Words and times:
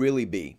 really 0.00 0.24
be? 0.24 0.58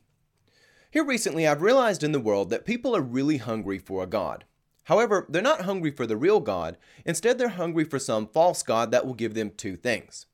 Here 0.91 1.03
recently, 1.03 1.47
I've 1.47 1.61
realized 1.61 2.03
in 2.03 2.11
the 2.11 2.19
world 2.19 2.49
that 2.49 2.65
people 2.65 2.95
are 2.95 3.01
really 3.01 3.37
hungry 3.37 3.79
for 3.79 4.03
a 4.03 4.07
God. 4.07 4.45
However, 4.85 5.25
they're 5.29 5.41
not 5.41 5.61
hungry 5.61 5.91
for 5.91 6.05
the 6.05 6.17
real 6.17 6.39
God. 6.39 6.77
Instead, 7.05 7.37
they're 7.37 7.49
hungry 7.49 7.83
for 7.83 7.99
some 7.99 8.27
false 8.27 8.61
God 8.63 8.91
that 8.91 9.05
will 9.05 9.13
give 9.13 9.33
them 9.33 9.51
two 9.51 9.75
things. 9.75 10.25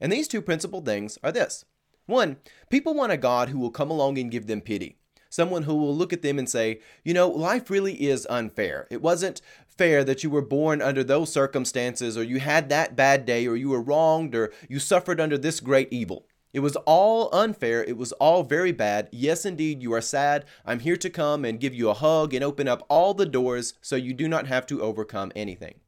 And 0.00 0.12
these 0.12 0.28
two 0.28 0.42
principal 0.42 0.80
things 0.80 1.18
are 1.22 1.32
this 1.32 1.64
one, 2.06 2.38
people 2.70 2.92
want 2.92 3.12
a 3.12 3.16
God 3.16 3.50
who 3.50 3.58
will 3.58 3.70
come 3.70 3.90
along 3.90 4.18
and 4.18 4.30
give 4.30 4.46
them 4.46 4.60
pity. 4.60 4.96
Someone 5.28 5.62
who 5.62 5.76
will 5.76 5.96
look 5.96 6.12
at 6.12 6.22
them 6.22 6.40
and 6.40 6.48
say, 6.48 6.80
you 7.04 7.14
know, 7.14 7.28
life 7.28 7.70
really 7.70 7.94
is 8.02 8.26
unfair. 8.28 8.88
It 8.90 9.00
wasn't 9.00 9.40
fair 9.78 10.02
that 10.02 10.24
you 10.24 10.30
were 10.30 10.42
born 10.42 10.82
under 10.82 11.04
those 11.04 11.32
circumstances, 11.32 12.18
or 12.18 12.24
you 12.24 12.40
had 12.40 12.68
that 12.68 12.96
bad 12.96 13.24
day, 13.24 13.46
or 13.46 13.54
you 13.54 13.68
were 13.68 13.80
wronged, 13.80 14.34
or 14.34 14.52
you 14.68 14.80
suffered 14.80 15.20
under 15.20 15.38
this 15.38 15.60
great 15.60 15.88
evil. 15.92 16.26
It 16.52 16.60
was 16.60 16.76
all 16.76 17.28
unfair. 17.32 17.84
It 17.84 17.96
was 17.96 18.12
all 18.12 18.42
very 18.42 18.72
bad. 18.72 19.08
Yes, 19.12 19.44
indeed, 19.44 19.82
you 19.82 19.92
are 19.94 20.00
sad. 20.00 20.44
I'm 20.66 20.80
here 20.80 20.96
to 20.96 21.10
come 21.10 21.44
and 21.44 21.60
give 21.60 21.74
you 21.74 21.88
a 21.88 21.94
hug 21.94 22.34
and 22.34 22.42
open 22.42 22.66
up 22.66 22.84
all 22.88 23.14
the 23.14 23.26
doors 23.26 23.74
so 23.80 23.96
you 23.96 24.12
do 24.12 24.28
not 24.28 24.48
have 24.48 24.66
to 24.66 24.82
overcome 24.82 25.30
anything. 25.36 25.80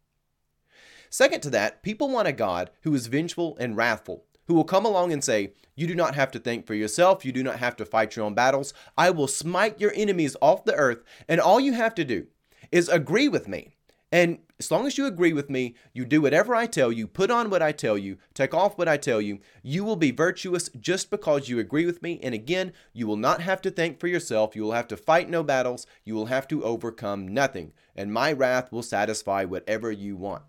Second 1.10 1.40
to 1.42 1.50
that, 1.50 1.82
people 1.82 2.08
want 2.08 2.28
a 2.28 2.32
God 2.32 2.70
who 2.82 2.94
is 2.94 3.08
vengeful 3.08 3.56
and 3.58 3.76
wrathful, 3.76 4.24
who 4.46 4.54
will 4.54 4.64
come 4.64 4.86
along 4.86 5.12
and 5.12 5.22
say, 5.22 5.52
You 5.74 5.86
do 5.86 5.94
not 5.94 6.14
have 6.14 6.30
to 6.30 6.38
think 6.38 6.66
for 6.66 6.74
yourself. 6.74 7.24
You 7.24 7.32
do 7.32 7.42
not 7.42 7.58
have 7.58 7.76
to 7.76 7.84
fight 7.84 8.14
your 8.14 8.24
own 8.24 8.34
battles. 8.34 8.72
I 8.96 9.10
will 9.10 9.28
smite 9.28 9.80
your 9.80 9.92
enemies 9.94 10.36
off 10.40 10.64
the 10.64 10.74
earth, 10.74 11.02
and 11.28 11.40
all 11.40 11.60
you 11.60 11.74
have 11.74 11.94
to 11.96 12.04
do 12.04 12.28
is 12.70 12.88
agree 12.88 13.28
with 13.28 13.48
me. 13.48 13.74
And 14.10 14.38
as 14.62 14.70
long 14.70 14.86
as 14.86 14.96
you 14.96 15.06
agree 15.06 15.32
with 15.32 15.50
me, 15.50 15.74
you 15.92 16.04
do 16.04 16.22
whatever 16.22 16.54
I 16.54 16.66
tell 16.66 16.92
you, 16.92 17.08
put 17.08 17.32
on 17.32 17.50
what 17.50 17.62
I 17.62 17.72
tell 17.72 17.98
you, 17.98 18.18
take 18.32 18.54
off 18.54 18.78
what 18.78 18.86
I 18.86 18.96
tell 18.96 19.20
you, 19.20 19.40
you 19.60 19.82
will 19.82 19.96
be 19.96 20.12
virtuous 20.12 20.68
just 20.68 21.10
because 21.10 21.48
you 21.48 21.58
agree 21.58 21.84
with 21.84 22.00
me. 22.00 22.20
And 22.22 22.32
again, 22.32 22.72
you 22.92 23.08
will 23.08 23.16
not 23.16 23.40
have 23.40 23.60
to 23.62 23.72
think 23.72 23.98
for 23.98 24.06
yourself. 24.06 24.54
You 24.54 24.62
will 24.62 24.70
have 24.70 24.86
to 24.88 24.96
fight 24.96 25.28
no 25.28 25.42
battles. 25.42 25.84
You 26.04 26.14
will 26.14 26.26
have 26.26 26.46
to 26.46 26.62
overcome 26.62 27.26
nothing. 27.26 27.72
And 27.96 28.12
my 28.12 28.30
wrath 28.32 28.70
will 28.70 28.84
satisfy 28.84 29.44
whatever 29.44 29.90
you 29.90 30.16
want. 30.16 30.44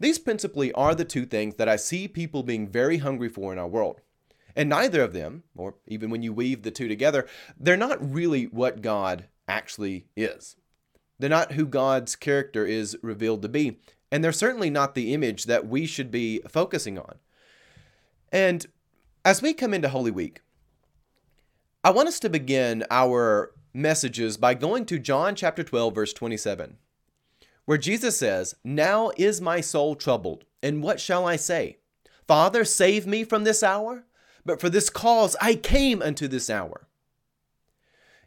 These 0.00 0.18
principally 0.18 0.72
are 0.72 0.96
the 0.96 1.04
two 1.04 1.24
things 1.24 1.54
that 1.54 1.68
I 1.68 1.76
see 1.76 2.08
people 2.08 2.42
being 2.42 2.66
very 2.66 2.98
hungry 2.98 3.28
for 3.28 3.52
in 3.52 3.60
our 3.60 3.68
world. 3.68 4.00
And 4.56 4.68
neither 4.68 5.02
of 5.02 5.12
them, 5.12 5.44
or 5.56 5.76
even 5.86 6.10
when 6.10 6.24
you 6.24 6.32
weave 6.32 6.64
the 6.64 6.72
two 6.72 6.88
together, 6.88 7.28
they're 7.56 7.76
not 7.76 8.12
really 8.12 8.46
what 8.46 8.82
God 8.82 9.28
actually 9.46 10.06
is. 10.16 10.56
They're 11.22 11.30
not 11.30 11.52
who 11.52 11.66
God's 11.66 12.16
character 12.16 12.66
is 12.66 12.98
revealed 13.00 13.42
to 13.42 13.48
be. 13.48 13.78
And 14.10 14.24
they're 14.24 14.32
certainly 14.32 14.70
not 14.70 14.96
the 14.96 15.14
image 15.14 15.44
that 15.44 15.68
we 15.68 15.86
should 15.86 16.10
be 16.10 16.40
focusing 16.48 16.98
on. 16.98 17.20
And 18.32 18.66
as 19.24 19.40
we 19.40 19.54
come 19.54 19.72
into 19.72 19.88
Holy 19.88 20.10
Week, 20.10 20.40
I 21.84 21.90
want 21.90 22.08
us 22.08 22.18
to 22.18 22.28
begin 22.28 22.82
our 22.90 23.52
messages 23.72 24.36
by 24.36 24.54
going 24.54 24.84
to 24.86 24.98
John 24.98 25.36
chapter 25.36 25.62
12, 25.62 25.94
verse 25.94 26.12
27, 26.12 26.78
where 27.66 27.78
Jesus 27.78 28.16
says, 28.16 28.56
Now 28.64 29.12
is 29.16 29.40
my 29.40 29.60
soul 29.60 29.94
troubled, 29.94 30.42
and 30.60 30.82
what 30.82 30.98
shall 30.98 31.24
I 31.24 31.36
say? 31.36 31.76
Father, 32.26 32.64
save 32.64 33.06
me 33.06 33.22
from 33.22 33.44
this 33.44 33.62
hour? 33.62 34.06
But 34.44 34.60
for 34.60 34.68
this 34.68 34.90
cause 34.90 35.36
I 35.40 35.54
came 35.54 36.02
unto 36.02 36.26
this 36.26 36.50
hour. 36.50 36.88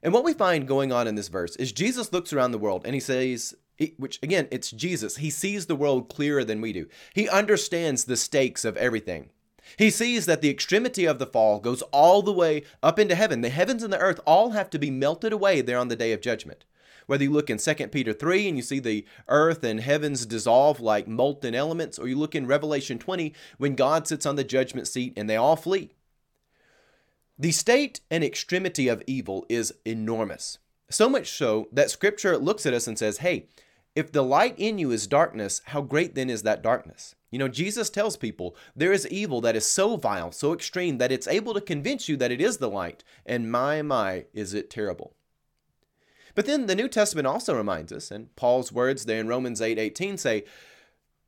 And 0.06 0.14
what 0.14 0.24
we 0.24 0.34
find 0.34 0.68
going 0.68 0.92
on 0.92 1.08
in 1.08 1.16
this 1.16 1.30
verse 1.30 1.56
is 1.56 1.72
Jesus 1.72 2.14
looks 2.14 2.32
around 2.32 2.52
the 2.52 2.60
world 2.60 2.84
and 2.86 2.94
he 2.94 3.00
says, 3.00 3.56
which 3.98 4.20
again, 4.22 4.48
it's 4.52 4.70
Jesus. 4.70 5.18
He 5.18 5.32
sees 5.32 5.66
the 5.66 5.76
world 5.76 6.10
clearer 6.10 6.44
than 6.44 6.62
we 6.62 6.74
do. 6.74 6.86
He 7.16 7.28
understands 7.28 8.06
the 8.06 8.16
stakes 8.16 8.64
of 8.64 8.78
everything. 8.78 9.32
He 9.80 9.90
sees 9.90 10.28
that 10.28 10.42
the 10.42 10.50
extremity 10.52 11.06
of 11.06 11.18
the 11.18 11.26
fall 11.26 11.60
goes 11.60 11.82
all 11.92 12.22
the 12.22 12.32
way 12.32 12.62
up 12.84 13.00
into 13.00 13.16
heaven. 13.16 13.42
The 13.42 13.50
heavens 13.50 13.82
and 13.82 13.92
the 13.92 13.98
earth 13.98 14.20
all 14.28 14.52
have 14.52 14.70
to 14.70 14.78
be 14.78 14.92
melted 14.92 15.34
away 15.34 15.62
there 15.62 15.80
on 15.80 15.88
the 15.88 15.96
day 15.96 16.12
of 16.12 16.22
judgment. 16.22 16.66
Whether 17.08 17.24
you 17.24 17.32
look 17.32 17.50
in 17.50 17.58
2 17.58 17.74
Peter 17.88 18.14
3 18.14 18.48
and 18.48 18.58
you 18.58 18.62
see 18.62 18.80
the 18.80 19.08
earth 19.28 19.64
and 19.64 19.80
heavens 19.80 20.28
dissolve 20.28 20.80
like 20.80 21.08
molten 21.08 21.56
elements, 21.56 21.98
or 21.98 22.08
you 22.08 22.16
look 22.16 22.36
in 22.36 22.46
Revelation 22.46 23.00
20 23.00 23.34
when 23.58 23.74
God 23.74 24.08
sits 24.08 24.28
on 24.28 24.36
the 24.36 24.44
judgment 24.44 24.88
seat 24.88 25.14
and 25.18 25.28
they 25.28 25.36
all 25.36 25.56
flee. 25.56 25.95
The 27.38 27.52
state 27.52 28.00
and 28.10 28.24
extremity 28.24 28.88
of 28.88 29.04
evil 29.08 29.46
is 29.50 29.74
enormous. 29.84 30.60
So 30.90 31.10
much 31.10 31.32
so 31.32 31.68
that 31.72 31.92
scripture 31.92 32.38
looks 32.38 32.66
at 32.66 32.74
us 32.74 32.88
and 32.88 32.98
says, 32.98 33.18
hey, 33.18 33.48
if 33.96 34.12
the 34.12 34.22
light 34.22 34.56
in 34.58 34.78
you 34.78 34.92
is 34.92 35.08
darkness, 35.08 35.62
how 35.66 35.82
great 35.82 36.16
then 36.16 36.30
is 36.30 36.44
that 36.44 36.62
darkness? 36.62 37.16
You 37.32 37.40
know, 37.40 37.48
Jesus 37.48 37.90
tells 37.90 38.16
people 38.16 38.56
there 38.76 38.94
is 38.94 39.08
evil 39.10 39.42
that 39.42 39.56
is 39.56 39.68
so 39.68 39.98
vile, 39.98 40.32
so 40.32 40.54
extreme, 40.54 40.98
that 41.00 41.12
it's 41.12 41.28
able 41.28 41.54
to 41.54 41.62
convince 41.62 42.08
you 42.08 42.16
that 42.18 42.32
it 42.32 42.40
is 42.40 42.58
the 42.58 42.70
light, 42.70 43.04
and 43.26 43.52
my, 43.52 43.82
my, 43.82 44.26
is 44.34 44.54
it 44.54 44.70
terrible. 44.70 45.14
But 46.36 46.46
then 46.46 46.68
the 46.68 46.76
New 46.76 46.88
Testament 46.88 47.28
also 47.28 47.56
reminds 47.56 47.92
us, 47.92 48.12
and 48.12 48.34
Paul's 48.36 48.72
words 48.72 49.06
there 49.06 49.20
in 49.20 49.28
Romans 49.28 49.62
8 49.62 49.78
18 49.78 50.18
say, 50.18 50.46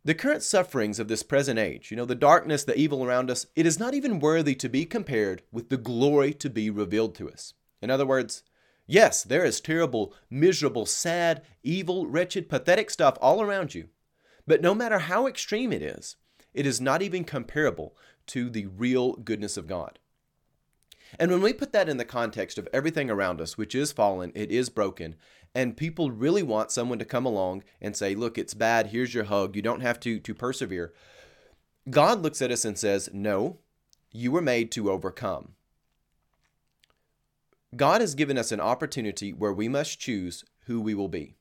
the 0.08 0.16
current 0.16 0.42
sufferings 0.42 1.00
of 1.00 1.10
this 1.10 1.22
present 1.22 1.60
age, 1.60 1.92
you 1.92 1.98
know, 1.98 2.06
the 2.06 2.16
darkness, 2.16 2.64
the 2.64 2.80
evil 2.80 3.04
around 3.04 3.30
us, 3.30 3.46
it 3.58 3.66
is 3.66 3.78
not 3.78 3.94
even 3.94 4.22
worthy 4.22 4.56
to 4.56 4.70
be 4.70 4.86
compared 4.86 5.42
with 5.52 5.68
the 5.68 5.76
glory 5.76 6.34
to 6.34 6.50
be 6.50 6.70
revealed 6.70 7.14
to 7.14 7.30
us. 7.30 7.54
In 7.82 7.90
other 7.90 8.06
words, 8.06 8.44
yes, 8.86 9.22
there 9.22 9.44
is 9.44 9.60
terrible, 9.60 10.14
miserable, 10.30 10.86
sad, 10.86 11.42
evil, 11.62 12.08
wretched, 12.08 12.48
pathetic 12.48 12.90
stuff 12.90 13.18
all 13.20 13.42
around 13.42 13.76
you. 13.76 13.90
But 14.48 14.62
no 14.62 14.74
matter 14.74 15.00
how 15.00 15.28
extreme 15.28 15.74
it 15.74 15.82
is, 15.82 16.16
it 16.54 16.66
is 16.66 16.80
not 16.80 17.02
even 17.02 17.26
comparable 17.26 17.94
to 18.28 18.50
the 18.50 18.68
real 18.68 19.12
goodness 19.12 19.58
of 19.58 19.68
God. 19.68 20.00
And 21.20 21.32
when 21.32 21.42
we 21.42 21.52
put 21.52 21.74
that 21.74 21.90
in 21.90 21.98
the 21.98 22.06
context 22.06 22.58
of 22.58 22.70
everything 22.72 23.10
around 23.10 23.42
us, 23.42 23.58
which 23.58 23.76
is 23.76 23.92
fallen, 23.92 24.32
it 24.36 24.52
is 24.52 24.70
broken, 24.70 25.16
and 25.58 25.76
people 25.76 26.12
really 26.12 26.44
want 26.44 26.70
someone 26.70 27.00
to 27.00 27.06
come 27.06 27.26
along 27.26 27.64
and 27.82 27.98
say, 27.98 28.14
"Look, 28.14 28.38
it's 28.38 28.54
bad. 28.54 28.88
Here's 28.88 29.16
your 29.16 29.24
hug. 29.24 29.56
You 29.56 29.64
don't 29.64 29.82
have 29.82 30.00
to 30.02 30.20
to 30.20 30.36
persevere." 30.36 30.94
God 31.90 32.22
looks 32.22 32.44
at 32.44 32.52
us 32.52 32.64
and 32.64 32.78
says, 32.78 33.10
"No, 33.12 33.58
you 34.12 34.32
were 34.32 34.42
made 34.42 34.72
to 34.74 34.92
overcome." 34.92 35.56
God 37.76 38.02
has 38.02 38.14
given 38.14 38.38
us 38.38 38.52
an 38.52 38.60
opportunity 38.62 39.34
where 39.34 39.52
we 39.52 39.68
must 39.68 40.00
choose 40.00 40.46
who 40.66 40.80
we 40.80 40.94
will 40.94 41.10
be. 41.10 41.38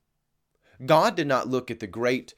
God 0.86 1.14
did 1.14 1.26
not 1.26 1.48
look 1.48 1.70
at 1.70 1.80
the 1.80 1.86
great 1.86 2.32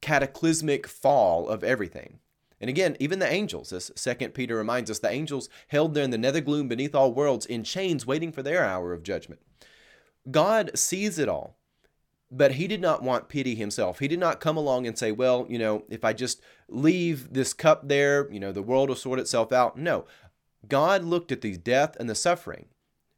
cataclysmic 0.00 0.86
fall 0.86 1.46
of 1.46 1.62
everything. 1.62 2.20
And 2.58 2.70
again, 2.70 2.96
even 3.00 3.18
the 3.18 3.30
angels, 3.30 3.70
as 3.70 3.92
Second 3.94 4.32
Peter 4.32 4.56
reminds 4.56 4.90
us, 4.90 4.98
the 4.98 5.10
angels 5.10 5.50
held 5.68 5.92
there 5.92 6.04
in 6.04 6.10
the 6.10 6.16
nether 6.16 6.40
gloom 6.40 6.68
beneath 6.68 6.94
all 6.94 7.12
worlds 7.12 7.44
in 7.44 7.64
chains 7.64 8.06
waiting 8.06 8.32
for 8.32 8.42
their 8.42 8.64
hour 8.64 8.94
of 8.94 9.02
judgment. 9.02 9.42
God 10.30 10.70
sees 10.74 11.18
it 11.18 11.28
all, 11.28 11.56
but 12.30 12.52
he 12.52 12.66
did 12.66 12.80
not 12.80 13.02
want 13.02 13.28
pity 13.28 13.54
himself. 13.54 13.98
He 13.98 14.08
did 14.08 14.18
not 14.18 14.40
come 14.40 14.56
along 14.56 14.86
and 14.86 14.98
say, 14.98 15.12
well, 15.12 15.46
you 15.48 15.58
know, 15.58 15.84
if 15.88 16.04
I 16.04 16.12
just 16.12 16.40
leave 16.68 17.32
this 17.32 17.54
cup 17.54 17.88
there, 17.88 18.30
you 18.30 18.40
know, 18.40 18.52
the 18.52 18.62
world 18.62 18.88
will 18.88 18.96
sort 18.96 19.18
itself 19.18 19.52
out. 19.52 19.78
No. 19.78 20.06
God 20.68 21.04
looked 21.04 21.32
at 21.32 21.40
the 21.40 21.56
death 21.56 21.96
and 21.98 22.10
the 22.10 22.14
suffering. 22.14 22.66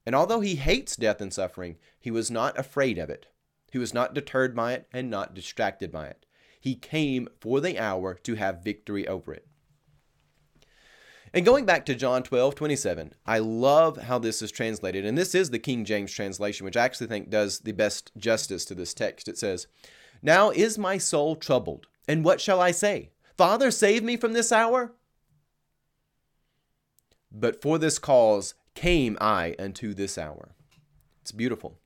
And 0.06 0.14
although 0.14 0.40
he 0.40 0.56
hates 0.56 0.96
death 0.96 1.20
and 1.20 1.32
suffering, 1.32 1.76
he 1.98 2.10
was 2.10 2.30
not 2.30 2.58
afraid 2.58 2.98
of 2.98 3.10
it. 3.10 3.26
He 3.70 3.78
was 3.78 3.94
not 3.94 4.14
deterred 4.14 4.54
by 4.54 4.72
it 4.72 4.88
and 4.92 5.10
not 5.10 5.34
distracted 5.34 5.92
by 5.92 6.06
it. 6.06 6.26
He 6.60 6.74
came 6.74 7.28
for 7.40 7.60
the 7.60 7.78
hour 7.78 8.14
to 8.14 8.34
have 8.34 8.64
victory 8.64 9.06
over 9.08 9.32
it. 9.32 9.46
And 11.32 11.44
going 11.44 11.64
back 11.64 11.86
to 11.86 11.94
John 11.94 12.22
12, 12.22 12.54
27, 12.56 13.14
I 13.24 13.38
love 13.38 13.96
how 13.98 14.18
this 14.18 14.42
is 14.42 14.50
translated. 14.50 15.04
And 15.04 15.16
this 15.16 15.34
is 15.34 15.50
the 15.50 15.58
King 15.60 15.84
James 15.84 16.12
translation, 16.12 16.64
which 16.64 16.76
I 16.76 16.84
actually 16.84 17.06
think 17.06 17.30
does 17.30 17.60
the 17.60 17.72
best 17.72 18.10
justice 18.16 18.64
to 18.66 18.74
this 18.74 18.94
text. 18.94 19.28
It 19.28 19.38
says, 19.38 19.68
Now 20.22 20.50
is 20.50 20.76
my 20.76 20.98
soul 20.98 21.36
troubled, 21.36 21.86
and 22.08 22.24
what 22.24 22.40
shall 22.40 22.60
I 22.60 22.72
say? 22.72 23.10
Father, 23.36 23.70
save 23.70 24.02
me 24.02 24.16
from 24.16 24.32
this 24.32 24.50
hour? 24.50 24.92
But 27.30 27.62
for 27.62 27.78
this 27.78 27.98
cause 27.98 28.54
came 28.74 29.16
I 29.20 29.54
unto 29.58 29.94
this 29.94 30.18
hour. 30.18 30.56
It's 31.22 31.32
beautiful. 31.32 31.78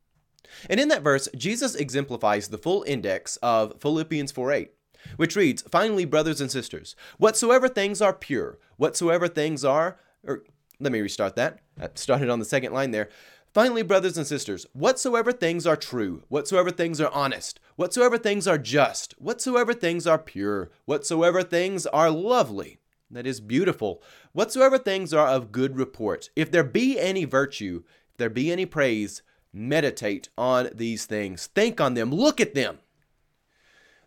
And 0.71 0.81
in 0.81 0.89
that 0.89 1.03
verse, 1.03 1.29
Jesus 1.37 1.75
exemplifies 1.75 2.49
the 2.49 2.59
full 2.59 2.83
index 2.87 3.37
of 3.39 3.81
Philippians 3.81 4.33
4:8, 4.33 4.71
which 5.17 5.37
reads, 5.37 5.63
Finally, 5.63 6.05
brothers 6.05 6.41
and 6.41 6.51
sisters, 6.51 6.97
whatsoever 7.19 7.69
things 7.69 8.01
are 8.01 8.13
pure, 8.13 8.59
whatsoever 8.77 9.29
things 9.29 9.65
are, 9.65 9.99
or 10.27 10.45
let 10.81 10.93
me 10.93 11.01
restart 11.01 11.37
that. 11.37 11.61
I 11.81 11.89
started 11.95 12.31
on 12.31 12.39
the 12.39 12.45
second 12.45 12.73
line 12.73 12.91
there. 12.91 13.09
Finally, 13.55 13.83
brothers 13.83 14.19
and 14.19 14.27
sisters, 14.27 14.67
whatsoever 14.73 15.31
things 15.31 15.65
are 15.65 15.77
true, 15.77 16.25
whatsoever 16.27 16.73
things 16.73 17.01
are 17.01 17.13
honest, 17.13 17.61
whatsoever 17.77 18.19
things 18.19 18.49
are 18.49 18.59
just, 18.59 19.15
whatsoever 19.19 19.73
things 19.73 20.09
are 20.09 20.19
pure, 20.19 20.73
whatsoever 20.87 21.41
things 21.41 21.87
are 21.87 22.11
lovely, 22.11 22.79
that 23.09 23.29
is 23.29 23.41
beautiful, 23.41 24.03
whatsoever 24.33 24.77
things 24.77 25.15
are 25.15 25.29
of 25.29 25.53
good 25.53 25.77
report, 25.77 26.31
if 26.35 26.51
there 26.51 26.65
be 26.65 26.99
any 26.99 27.25
virtue, 27.25 27.85
if 28.11 28.17
there 28.17 28.29
be 28.29 28.51
any 28.51 28.67
praise, 28.67 29.23
meditate 29.53 30.29
on 30.37 30.69
these 30.75 31.07
things, 31.07 31.47
think 31.47 31.81
on 31.81 31.95
them, 31.95 32.11
look 32.11 32.41
at 32.41 32.55
them. 32.55 32.81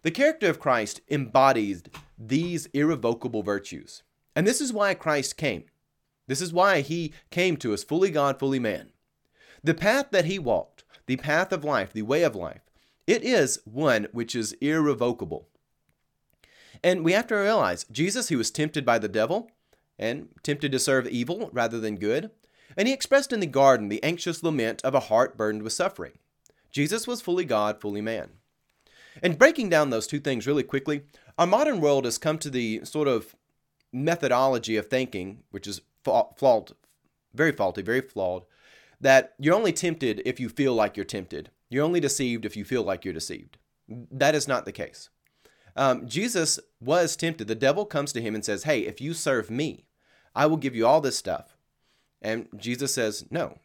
The 0.08 0.12
character 0.12 0.50
of 0.50 0.62
Christ 0.62 1.02
embodies 1.10 1.84
these 2.18 2.68
irrevocable 2.68 3.44
virtues. 3.44 4.04
And 4.38 4.48
this 4.48 4.62
is 4.62 4.72
why 4.72 4.94
Christ 4.94 5.36
came. 5.36 5.66
This 6.28 6.40
is 6.40 6.54
why 6.54 6.80
he 6.80 7.12
came 7.30 7.58
to 7.58 7.74
us 7.74 7.84
fully 7.84 8.10
God, 8.10 8.40
fully 8.40 8.58
man. 8.58 8.94
The 9.66 9.74
path 9.74 10.12
that 10.12 10.24
he 10.24 10.40
walked, 10.40 10.86
the 11.08 11.18
path 11.18 11.52
of 11.52 11.66
life, 11.66 11.92
the 11.92 12.04
way 12.04 12.24
of 12.24 12.38
life, 12.38 12.62
it 13.06 13.22
is 13.22 13.60
one 13.66 14.08
which 14.14 14.34
is 14.34 14.54
irrevocable. 14.62 15.50
And 16.82 17.04
we 17.04 17.12
have 17.12 17.28
to 17.28 17.36
realize 17.36 17.84
Jesus, 17.92 18.30
he 18.30 18.38
was 18.38 18.50
tempted 18.50 18.86
by 18.86 19.00
the 19.00 19.10
devil 19.10 19.52
and 20.00 20.30
tempted 20.42 20.72
to 20.72 20.80
serve 20.80 21.10
evil 21.10 21.50
rather 21.52 21.82
than 21.82 21.98
good. 21.98 22.32
And 22.78 22.88
he 22.88 22.94
expressed 22.94 23.34
in 23.34 23.42
the 23.42 23.46
garden 23.46 23.90
the 23.90 24.02
anxious 24.04 24.42
lament 24.42 24.82
of 24.86 24.96
a 24.96 25.02
heart 25.12 25.36
burdened 25.36 25.64
with 25.64 25.74
suffering. 25.74 26.14
Jesus 26.72 27.08
was 27.08 27.20
fully 27.20 27.44
God, 27.44 27.82
fully 27.82 28.00
man. 28.00 28.37
And 29.22 29.38
breaking 29.38 29.70
down 29.70 29.90
those 29.90 30.08
two 30.08 30.20
things 30.20 30.48
really 30.48 30.64
quickly, 30.64 31.04
our 31.38 31.48
modern 31.48 31.82
world 31.82 32.06
has 32.06 32.18
come 32.18 32.38
to 32.40 32.50
the 32.50 32.82
sort 32.84 33.08
of 33.08 33.36
methodology 33.92 34.78
of 34.78 34.88
thinking, 34.88 35.44
which 35.52 35.68
is 35.68 35.82
flawed, 36.04 36.74
very 37.34 37.52
faulty, 37.52 37.82
very 37.82 38.02
flawed, 38.02 38.46
that 39.00 39.34
you're 39.40 39.56
only 39.56 39.74
tempted 39.74 40.22
if 40.26 40.40
you 40.40 40.50
feel 40.50 40.74
like 40.74 40.98
you're 40.98 41.06
tempted. 41.06 41.52
You're 41.70 41.86
only 41.86 42.00
deceived 42.00 42.46
if 42.46 42.56
you 42.56 42.66
feel 42.66 42.84
like 42.84 43.06
you're 43.06 43.14
deceived. 43.14 43.58
That 43.88 44.36
is 44.36 44.48
not 44.48 44.66
the 44.66 44.72
case. 44.72 45.10
Um, 45.76 46.08
Jesus 46.08 46.60
was 46.82 47.16
tempted. 47.16 47.48
The 47.48 47.56
devil 47.56 47.86
comes 47.86 48.12
to 48.14 48.22
him 48.22 48.34
and 48.34 48.44
says, 48.44 48.64
Hey, 48.64 48.82
if 48.82 49.00
you 49.00 49.14
serve 49.14 49.52
me, 49.52 49.86
I 50.36 50.48
will 50.48 50.58
give 50.58 50.76
you 50.76 50.88
all 50.88 51.02
this 51.02 51.18
stuff. 51.18 51.56
And 52.22 52.48
Jesus 52.58 52.94
says, 52.94 53.26
No. 53.30 53.60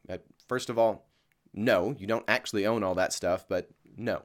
First 0.47 0.69
of 0.69 0.79
all, 0.79 1.07
no, 1.55 1.95
you 1.99 2.07
don't 2.07 2.25
actually 2.29 2.67
own 2.67 2.83
all 2.83 2.95
that 2.95 3.13
stuff, 3.13 3.47
but 3.49 3.71
no. 3.97 4.23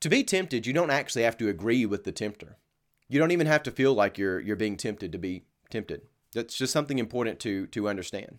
To 0.00 0.08
be 0.08 0.24
tempted, 0.24 0.66
you 0.66 0.72
don't 0.72 0.90
actually 0.90 1.22
have 1.22 1.38
to 1.38 1.48
agree 1.48 1.86
with 1.86 2.04
the 2.04 2.12
tempter. 2.12 2.58
You 3.08 3.18
don't 3.18 3.30
even 3.30 3.46
have 3.46 3.62
to 3.64 3.70
feel 3.70 3.94
like 3.94 4.18
you're 4.18 4.40
you're 4.40 4.56
being 4.56 4.76
tempted 4.76 5.12
to 5.12 5.18
be 5.18 5.44
tempted. 5.70 6.02
That's 6.34 6.56
just 6.56 6.72
something 6.72 6.98
important 6.98 7.40
to 7.40 7.66
to 7.68 7.88
understand. 7.88 8.38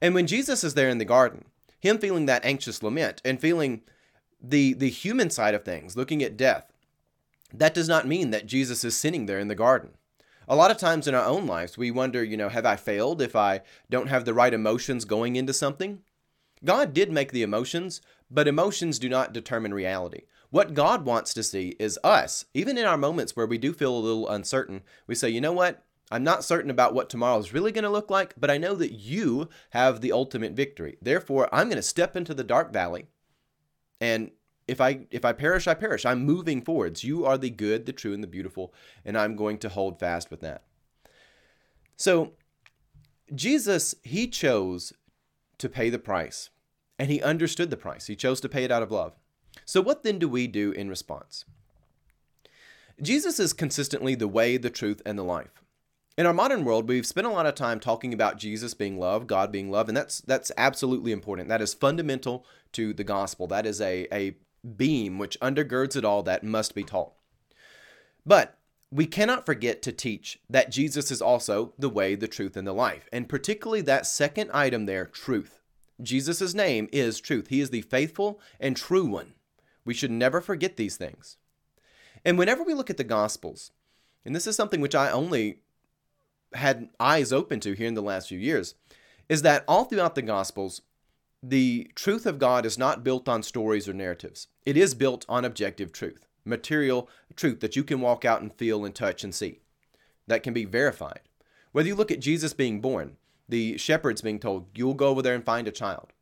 And 0.00 0.14
when 0.14 0.26
Jesus 0.26 0.64
is 0.64 0.74
there 0.74 0.88
in 0.88 0.98
the 0.98 1.04
garden, 1.04 1.44
him 1.78 1.98
feeling 1.98 2.26
that 2.26 2.44
anxious 2.44 2.82
lament 2.82 3.22
and 3.24 3.40
feeling 3.40 3.82
the 4.40 4.72
the 4.72 4.90
human 4.90 5.30
side 5.30 5.54
of 5.54 5.64
things, 5.64 5.96
looking 5.96 6.22
at 6.22 6.36
death, 6.36 6.72
that 7.52 7.74
does 7.74 7.88
not 7.88 8.08
mean 8.08 8.30
that 8.30 8.46
Jesus 8.46 8.82
is 8.82 8.96
sitting 8.96 9.26
there 9.26 9.38
in 9.38 9.48
the 9.48 9.54
garden. 9.54 9.90
A 10.48 10.56
lot 10.56 10.72
of 10.72 10.76
times 10.76 11.06
in 11.06 11.14
our 11.14 11.24
own 11.24 11.46
lives, 11.46 11.78
we 11.78 11.90
wonder, 11.90 12.24
you 12.24 12.36
know, 12.36 12.48
have 12.48 12.66
I 12.66 12.76
failed 12.76 13.22
if 13.22 13.36
I 13.36 13.60
don't 13.88 14.08
have 14.08 14.24
the 14.24 14.34
right 14.34 14.52
emotions 14.52 15.04
going 15.04 15.36
into 15.36 15.52
something? 15.52 16.00
God 16.64 16.92
did 16.92 17.12
make 17.12 17.32
the 17.32 17.42
emotions, 17.42 18.00
but 18.30 18.48
emotions 18.48 18.98
do 18.98 19.08
not 19.08 19.32
determine 19.32 19.74
reality. 19.74 20.22
What 20.52 20.74
God 20.74 21.06
wants 21.06 21.32
to 21.32 21.42
see 21.42 21.76
is 21.78 21.98
us, 22.04 22.44
even 22.52 22.76
in 22.76 22.84
our 22.84 22.98
moments 22.98 23.34
where 23.34 23.46
we 23.46 23.56
do 23.56 23.72
feel 23.72 23.96
a 23.96 23.98
little 23.98 24.28
uncertain, 24.28 24.82
we 25.06 25.14
say, 25.14 25.30
you 25.30 25.40
know 25.40 25.54
what? 25.54 25.82
I'm 26.10 26.22
not 26.22 26.44
certain 26.44 26.70
about 26.70 26.92
what 26.92 27.08
tomorrow 27.08 27.38
is 27.38 27.54
really 27.54 27.72
going 27.72 27.84
to 27.84 27.90
look 27.90 28.10
like, 28.10 28.34
but 28.38 28.50
I 28.50 28.58
know 28.58 28.74
that 28.74 28.92
you 28.92 29.48
have 29.70 30.02
the 30.02 30.12
ultimate 30.12 30.52
victory. 30.52 30.98
Therefore, 31.00 31.48
I'm 31.54 31.68
going 31.68 31.76
to 31.76 31.82
step 31.82 32.16
into 32.16 32.34
the 32.34 32.44
dark 32.44 32.70
valley. 32.70 33.06
And 33.98 34.30
if 34.68 34.78
I 34.78 35.06
if 35.10 35.24
I 35.24 35.32
perish, 35.32 35.66
I 35.66 35.72
perish. 35.72 36.04
I'm 36.04 36.26
moving 36.26 36.60
forwards. 36.60 37.02
You 37.02 37.24
are 37.24 37.38
the 37.38 37.48
good, 37.48 37.86
the 37.86 37.92
true, 37.94 38.12
and 38.12 38.22
the 38.22 38.28
beautiful, 38.28 38.74
and 39.06 39.16
I'm 39.16 39.36
going 39.36 39.56
to 39.60 39.70
hold 39.70 39.98
fast 39.98 40.30
with 40.30 40.40
that. 40.40 40.64
So, 41.96 42.32
Jesus, 43.34 43.94
he 44.02 44.28
chose 44.28 44.92
to 45.56 45.70
pay 45.70 45.88
the 45.88 45.98
price, 45.98 46.50
and 46.98 47.10
he 47.10 47.22
understood 47.22 47.70
the 47.70 47.76
price. 47.78 48.06
He 48.06 48.16
chose 48.16 48.38
to 48.42 48.50
pay 48.50 48.64
it 48.64 48.70
out 48.70 48.82
of 48.82 48.90
love. 48.90 49.14
So, 49.64 49.80
what 49.80 50.02
then 50.02 50.18
do 50.18 50.28
we 50.28 50.46
do 50.46 50.72
in 50.72 50.88
response? 50.88 51.44
Jesus 53.00 53.40
is 53.40 53.52
consistently 53.52 54.14
the 54.14 54.28
way, 54.28 54.56
the 54.56 54.70
truth, 54.70 55.02
and 55.04 55.18
the 55.18 55.24
life. 55.24 55.62
In 56.18 56.26
our 56.26 56.34
modern 56.34 56.64
world, 56.64 56.88
we've 56.88 57.06
spent 57.06 57.26
a 57.26 57.30
lot 57.30 57.46
of 57.46 57.54
time 57.54 57.80
talking 57.80 58.12
about 58.12 58.36
Jesus 58.36 58.74
being 58.74 58.98
love, 58.98 59.26
God 59.26 59.50
being 59.50 59.70
love, 59.70 59.88
and 59.88 59.96
that's 59.96 60.20
that's 60.20 60.52
absolutely 60.56 61.10
important. 61.10 61.48
That 61.48 61.62
is 61.62 61.72
fundamental 61.72 62.44
to 62.72 62.92
the 62.92 63.04
gospel. 63.04 63.46
That 63.46 63.64
is 63.64 63.80
a, 63.80 64.06
a 64.12 64.36
beam 64.76 65.18
which 65.18 65.40
undergirds 65.40 65.96
it 65.96 66.04
all 66.04 66.22
that 66.24 66.44
must 66.44 66.74
be 66.74 66.84
taught. 66.84 67.12
But 68.26 68.58
we 68.90 69.06
cannot 69.06 69.46
forget 69.46 69.80
to 69.82 69.92
teach 69.92 70.38
that 70.50 70.70
Jesus 70.70 71.10
is 71.10 71.22
also 71.22 71.72
the 71.78 71.88
way, 71.88 72.14
the 72.14 72.28
truth, 72.28 72.58
and 72.58 72.66
the 72.66 72.74
life, 72.74 73.08
and 73.10 73.28
particularly 73.28 73.80
that 73.82 74.06
second 74.06 74.50
item 74.52 74.84
there, 74.84 75.06
truth. 75.06 75.60
Jesus' 76.00 76.52
name 76.52 76.88
is 76.92 77.20
truth. 77.20 77.48
He 77.48 77.60
is 77.60 77.70
the 77.70 77.82
faithful 77.82 78.38
and 78.60 78.76
true 78.76 79.06
one. 79.06 79.32
We 79.84 79.94
should 79.94 80.10
never 80.10 80.40
forget 80.40 80.76
these 80.76 80.96
things. 80.96 81.36
And 82.24 82.38
whenever 82.38 82.62
we 82.62 82.74
look 82.74 82.90
at 82.90 82.96
the 82.96 83.04
Gospels, 83.04 83.72
and 84.24 84.34
this 84.34 84.46
is 84.46 84.56
something 84.56 84.80
which 84.80 84.94
I 84.94 85.10
only 85.10 85.60
had 86.54 86.90
eyes 87.00 87.32
open 87.32 87.60
to 87.60 87.72
here 87.72 87.88
in 87.88 87.94
the 87.94 88.02
last 88.02 88.28
few 88.28 88.38
years 88.38 88.74
is 89.28 89.42
that 89.42 89.64
all 89.66 89.84
throughout 89.84 90.14
the 90.14 90.22
Gospels, 90.22 90.82
the 91.42 91.90
truth 91.94 92.26
of 92.26 92.38
God 92.38 92.64
is 92.64 92.78
not 92.78 93.02
built 93.02 93.28
on 93.28 93.42
stories 93.42 93.88
or 93.88 93.92
narratives. 93.92 94.48
It 94.64 94.76
is 94.76 94.94
built 94.94 95.24
on 95.28 95.44
objective 95.44 95.92
truth, 95.92 96.26
material 96.44 97.08
truth 97.34 97.60
that 97.60 97.74
you 97.74 97.82
can 97.82 98.00
walk 98.00 98.24
out 98.24 98.42
and 98.42 98.52
feel 98.52 98.84
and 98.84 98.94
touch 98.94 99.24
and 99.24 99.34
see, 99.34 99.60
that 100.26 100.42
can 100.42 100.52
be 100.54 100.64
verified. 100.64 101.20
Whether 101.72 101.88
you 101.88 101.94
look 101.94 102.10
at 102.10 102.20
Jesus 102.20 102.52
being 102.52 102.80
born, 102.80 103.16
the 103.48 103.76
shepherds 103.78 104.22
being 104.22 104.38
told, 104.38 104.66
You'll 104.74 104.94
go 104.94 105.08
over 105.08 105.22
there 105.22 105.34
and 105.34 105.44
find 105.44 105.66
a 105.66 105.72
child. 105.72 106.12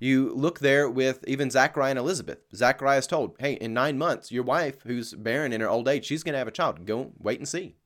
You 0.00 0.32
look 0.34 0.60
there 0.60 0.88
with 0.88 1.22
even 1.28 1.50
Zachariah 1.50 1.90
and 1.90 1.98
Elizabeth. 1.98 2.38
Zachariah 2.54 2.98
is 2.98 3.06
told, 3.06 3.36
Hey, 3.38 3.52
in 3.52 3.74
nine 3.74 3.98
months, 3.98 4.32
your 4.32 4.42
wife, 4.42 4.80
who's 4.82 5.12
barren 5.12 5.52
in 5.52 5.60
her 5.60 5.68
old 5.68 5.86
age, 5.86 6.06
she's 6.06 6.22
going 6.22 6.32
to 6.32 6.38
have 6.38 6.48
a 6.48 6.52
child. 6.52 6.86
Go 6.86 7.12
wait 7.18 7.38
and 7.38 7.46
see. 7.46 7.76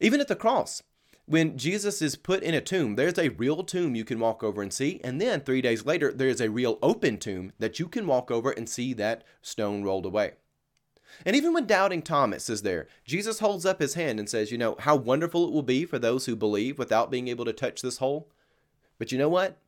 Even 0.00 0.20
at 0.20 0.28
the 0.28 0.36
cross, 0.36 0.82
when 1.24 1.56
Jesus 1.56 2.02
is 2.02 2.14
put 2.14 2.42
in 2.42 2.54
a 2.54 2.60
tomb, 2.60 2.96
there's 2.96 3.18
a 3.18 3.30
real 3.30 3.64
tomb 3.64 3.94
you 3.94 4.04
can 4.04 4.20
walk 4.20 4.42
over 4.42 4.60
and 4.60 4.72
see. 4.72 5.00
And 5.02 5.18
then 5.18 5.40
three 5.40 5.62
days 5.62 5.86
later, 5.86 6.12
there's 6.12 6.42
a 6.42 6.50
real 6.50 6.78
open 6.82 7.16
tomb 7.16 7.52
that 7.58 7.78
you 7.78 7.88
can 7.88 8.06
walk 8.06 8.30
over 8.30 8.50
and 8.50 8.68
see 8.68 8.92
that 8.94 9.24
stone 9.40 9.82
rolled 9.82 10.06
away. 10.06 10.32
And 11.24 11.34
even 11.34 11.54
when 11.54 11.66
doubting 11.66 12.02
Thomas 12.02 12.50
is 12.50 12.62
there, 12.62 12.86
Jesus 13.04 13.38
holds 13.38 13.64
up 13.64 13.80
his 13.80 13.94
hand 13.94 14.18
and 14.18 14.28
says, 14.28 14.52
You 14.52 14.58
know, 14.58 14.76
how 14.78 14.94
wonderful 14.94 15.46
it 15.48 15.52
will 15.52 15.62
be 15.62 15.86
for 15.86 15.98
those 15.98 16.26
who 16.26 16.36
believe 16.36 16.78
without 16.78 17.10
being 17.10 17.28
able 17.28 17.46
to 17.46 17.52
touch 17.54 17.80
this 17.80 17.96
hole. 17.96 18.30
But 18.98 19.10
you 19.10 19.16
know 19.16 19.28
what? 19.30 19.58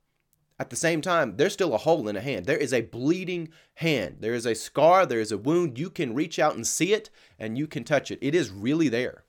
At 0.60 0.68
the 0.68 0.76
same 0.76 1.00
time, 1.00 1.38
there's 1.38 1.54
still 1.54 1.72
a 1.72 1.78
hole 1.78 2.06
in 2.06 2.16
a 2.16 2.20
hand. 2.20 2.44
There 2.44 2.58
is 2.58 2.74
a 2.74 2.82
bleeding 2.82 3.48
hand. 3.76 4.18
There 4.20 4.34
is 4.34 4.44
a 4.44 4.54
scar. 4.54 5.06
There 5.06 5.18
is 5.18 5.32
a 5.32 5.38
wound. 5.38 5.78
You 5.78 5.88
can 5.88 6.14
reach 6.14 6.38
out 6.38 6.54
and 6.54 6.66
see 6.66 6.92
it 6.92 7.08
and 7.38 7.56
you 7.56 7.66
can 7.66 7.82
touch 7.82 8.10
it. 8.10 8.18
It 8.20 8.34
is 8.34 8.50
really 8.50 8.90
there. 8.90 9.24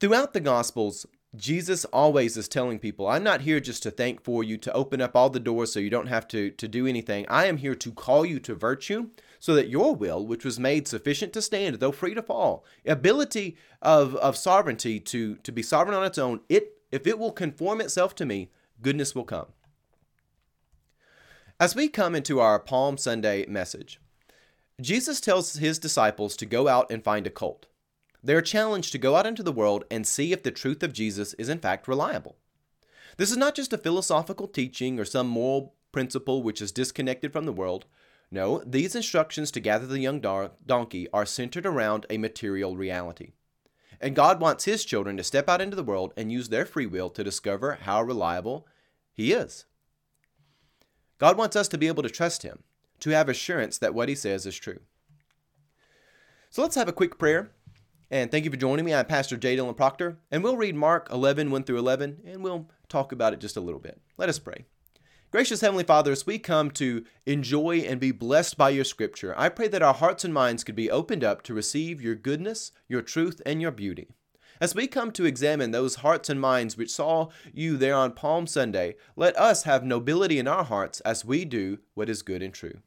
Throughout 0.00 0.34
the 0.34 0.40
Gospels, 0.40 1.06
Jesus 1.34 1.86
always 1.86 2.36
is 2.36 2.46
telling 2.46 2.78
people, 2.78 3.06
I'm 3.06 3.24
not 3.24 3.40
here 3.40 3.58
just 3.58 3.82
to 3.84 3.90
thank 3.90 4.22
for 4.22 4.44
you, 4.44 4.58
to 4.58 4.72
open 4.74 5.00
up 5.00 5.16
all 5.16 5.30
the 5.30 5.40
doors 5.40 5.72
so 5.72 5.80
you 5.80 5.88
don't 5.88 6.08
have 6.08 6.28
to, 6.28 6.50
to 6.50 6.68
do 6.68 6.86
anything. 6.86 7.24
I 7.30 7.46
am 7.46 7.56
here 7.56 7.74
to 7.76 7.92
call 7.92 8.26
you 8.26 8.38
to 8.40 8.54
virtue 8.54 9.08
so 9.38 9.54
that 9.54 9.70
your 9.70 9.94
will, 9.94 10.26
which 10.26 10.44
was 10.44 10.60
made 10.60 10.86
sufficient 10.86 11.32
to 11.32 11.40
stand, 11.40 11.76
though 11.76 11.90
free 11.90 12.12
to 12.12 12.22
fall, 12.22 12.66
ability 12.84 13.56
of, 13.80 14.14
of 14.16 14.36
sovereignty 14.36 15.00
to, 15.00 15.36
to 15.36 15.50
be 15.50 15.62
sovereign 15.62 15.96
on 15.96 16.04
its 16.04 16.18
own, 16.18 16.40
it 16.50 16.76
if 16.92 17.06
it 17.06 17.18
will 17.18 17.32
conform 17.32 17.80
itself 17.80 18.14
to 18.16 18.26
me, 18.26 18.50
goodness 18.82 19.14
will 19.14 19.24
come. 19.24 19.46
As 21.58 21.74
we 21.74 21.88
come 21.88 22.14
into 22.14 22.40
our 22.40 22.58
Palm 22.58 22.96
Sunday 22.96 23.44
message, 23.46 24.00
Jesus 24.80 25.20
tells 25.20 25.56
his 25.56 25.78
disciples 25.78 26.36
to 26.36 26.46
go 26.46 26.68
out 26.68 26.90
and 26.90 27.04
find 27.04 27.26
a 27.26 27.30
colt. 27.30 27.66
They 28.22 28.34
are 28.34 28.42
challenged 28.42 28.92
to 28.92 28.98
go 28.98 29.16
out 29.16 29.26
into 29.26 29.42
the 29.42 29.52
world 29.52 29.84
and 29.90 30.06
see 30.06 30.32
if 30.32 30.42
the 30.42 30.50
truth 30.50 30.82
of 30.82 30.92
Jesus 30.92 31.34
is 31.34 31.48
in 31.48 31.58
fact 31.58 31.86
reliable. 31.86 32.36
This 33.16 33.30
is 33.30 33.36
not 33.36 33.54
just 33.54 33.72
a 33.72 33.78
philosophical 33.78 34.48
teaching 34.48 34.98
or 34.98 35.04
some 35.04 35.26
moral 35.26 35.74
principle 35.92 36.42
which 36.42 36.62
is 36.62 36.72
disconnected 36.72 37.32
from 37.32 37.44
the 37.44 37.52
world. 37.52 37.84
No, 38.30 38.62
these 38.64 38.94
instructions 38.94 39.50
to 39.50 39.60
gather 39.60 39.86
the 39.86 39.98
young 39.98 40.20
donkey 40.20 41.08
are 41.12 41.26
centered 41.26 41.66
around 41.66 42.06
a 42.08 42.16
material 42.16 42.76
reality. 42.76 43.32
And 44.00 44.16
God 44.16 44.40
wants 44.40 44.64
His 44.64 44.84
children 44.84 45.16
to 45.16 45.24
step 45.24 45.48
out 45.48 45.60
into 45.60 45.76
the 45.76 45.82
world 45.82 46.14
and 46.16 46.32
use 46.32 46.48
their 46.48 46.64
free 46.64 46.86
will 46.86 47.10
to 47.10 47.24
discover 47.24 47.78
how 47.82 48.02
reliable 48.02 48.66
He 49.12 49.32
is. 49.32 49.66
God 51.18 51.36
wants 51.36 51.56
us 51.56 51.68
to 51.68 51.78
be 51.78 51.88
able 51.88 52.02
to 52.02 52.10
trust 52.10 52.42
Him, 52.42 52.62
to 53.00 53.10
have 53.10 53.28
assurance 53.28 53.76
that 53.78 53.94
what 53.94 54.08
He 54.08 54.14
says 54.14 54.46
is 54.46 54.56
true. 54.56 54.80
So 56.48 56.62
let's 56.62 56.76
have 56.76 56.88
a 56.88 56.92
quick 56.92 57.18
prayer 57.18 57.50
and 58.10 58.30
thank 58.30 58.44
you 58.44 58.50
for 58.50 58.56
joining 58.56 58.84
me. 58.84 58.92
I'm 58.92 59.06
Pastor 59.06 59.36
J. 59.36 59.56
Dylan 59.56 59.76
Proctor, 59.76 60.18
and 60.32 60.42
we'll 60.42 60.56
read 60.56 60.74
Mark 60.74 61.08
11, 61.12 61.50
1 61.50 61.62
through 61.62 61.78
11, 61.78 62.22
and 62.26 62.42
we'll 62.42 62.68
talk 62.88 63.12
about 63.12 63.32
it 63.32 63.38
just 63.38 63.56
a 63.56 63.60
little 63.60 63.78
bit. 63.78 64.00
Let 64.16 64.28
us 64.28 64.40
pray. 64.40 64.64
Gracious 65.30 65.60
Heavenly 65.60 65.84
Father, 65.84 66.10
as 66.10 66.26
we 66.26 66.40
come 66.40 66.72
to 66.72 67.04
enjoy 67.24 67.78
and 67.78 68.00
be 68.00 68.10
blessed 68.10 68.58
by 68.58 68.70
your 68.70 68.82
scripture, 68.82 69.32
I 69.38 69.48
pray 69.48 69.68
that 69.68 69.82
our 69.82 69.94
hearts 69.94 70.24
and 70.24 70.34
minds 70.34 70.64
could 70.64 70.74
be 70.74 70.90
opened 70.90 71.22
up 71.22 71.42
to 71.42 71.54
receive 71.54 72.02
your 72.02 72.16
goodness, 72.16 72.72
your 72.88 73.00
truth, 73.00 73.40
and 73.46 73.62
your 73.62 73.70
beauty. 73.70 74.08
As 74.60 74.74
we 74.74 74.88
come 74.88 75.12
to 75.12 75.26
examine 75.26 75.70
those 75.70 75.96
hearts 75.96 76.28
and 76.30 76.40
minds 76.40 76.76
which 76.76 76.90
saw 76.90 77.28
you 77.54 77.76
there 77.76 77.94
on 77.94 78.10
Palm 78.14 78.48
Sunday, 78.48 78.96
let 79.14 79.36
us 79.36 79.62
have 79.62 79.84
nobility 79.84 80.40
in 80.40 80.48
our 80.48 80.64
hearts 80.64 80.98
as 81.02 81.24
we 81.24 81.44
do 81.44 81.78
what 81.94 82.08
is 82.08 82.22
good 82.22 82.42
and 82.42 82.52
true. 82.52 82.80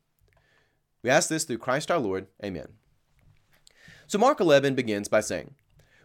We 1.02 1.10
ask 1.10 1.30
this 1.30 1.46
through 1.46 1.60
Christ 1.60 1.90
our 1.90 2.00
Lord. 2.00 2.28
Amen. 2.44 2.68
So 4.06 4.18
Mark 4.18 4.42
11 4.42 4.76
begins 4.76 5.08
by 5.08 5.22
saying, 5.22 5.56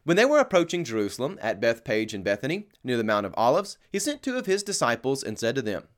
When 0.04 0.16
they 0.16 0.24
were 0.24 0.38
approaching 0.38 0.84
Jerusalem 0.84 1.36
at 1.42 1.60
Bethphage 1.60 2.14
and 2.14 2.22
Bethany, 2.22 2.68
near 2.84 2.96
the 2.96 3.02
Mount 3.02 3.26
of 3.26 3.34
Olives, 3.36 3.76
he 3.90 3.98
sent 3.98 4.22
two 4.22 4.38
of 4.38 4.46
his 4.46 4.62
disciples 4.62 5.24
and 5.24 5.36
said 5.36 5.56
to 5.56 5.62
them, 5.62 5.88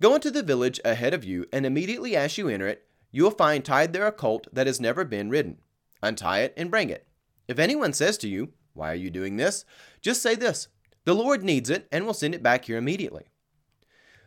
Go 0.00 0.14
into 0.14 0.30
the 0.30 0.42
village 0.42 0.80
ahead 0.84 1.12
of 1.12 1.24
you, 1.24 1.46
and 1.52 1.66
immediately 1.66 2.16
as 2.16 2.38
you 2.38 2.48
enter 2.48 2.66
it, 2.66 2.86
you 3.10 3.22
will 3.22 3.30
find 3.30 3.62
tied 3.62 3.92
there 3.92 4.06
a 4.06 4.12
colt 4.12 4.46
that 4.52 4.66
has 4.66 4.80
never 4.80 5.04
been 5.04 5.28
ridden. 5.28 5.58
Untie 6.02 6.40
it 6.40 6.54
and 6.56 6.70
bring 6.70 6.88
it. 6.88 7.06
If 7.46 7.58
anyone 7.58 7.92
says 7.92 8.16
to 8.18 8.28
you, 8.28 8.52
Why 8.72 8.92
are 8.92 8.96
you 8.96 9.10
doing 9.10 9.36
this? 9.36 9.64
just 10.00 10.22
say 10.22 10.34
this 10.34 10.68
The 11.04 11.14
Lord 11.14 11.44
needs 11.44 11.68
it, 11.68 11.86
and 11.92 12.06
will 12.06 12.14
send 12.14 12.34
it 12.34 12.42
back 12.42 12.64
here 12.64 12.78
immediately. 12.78 13.24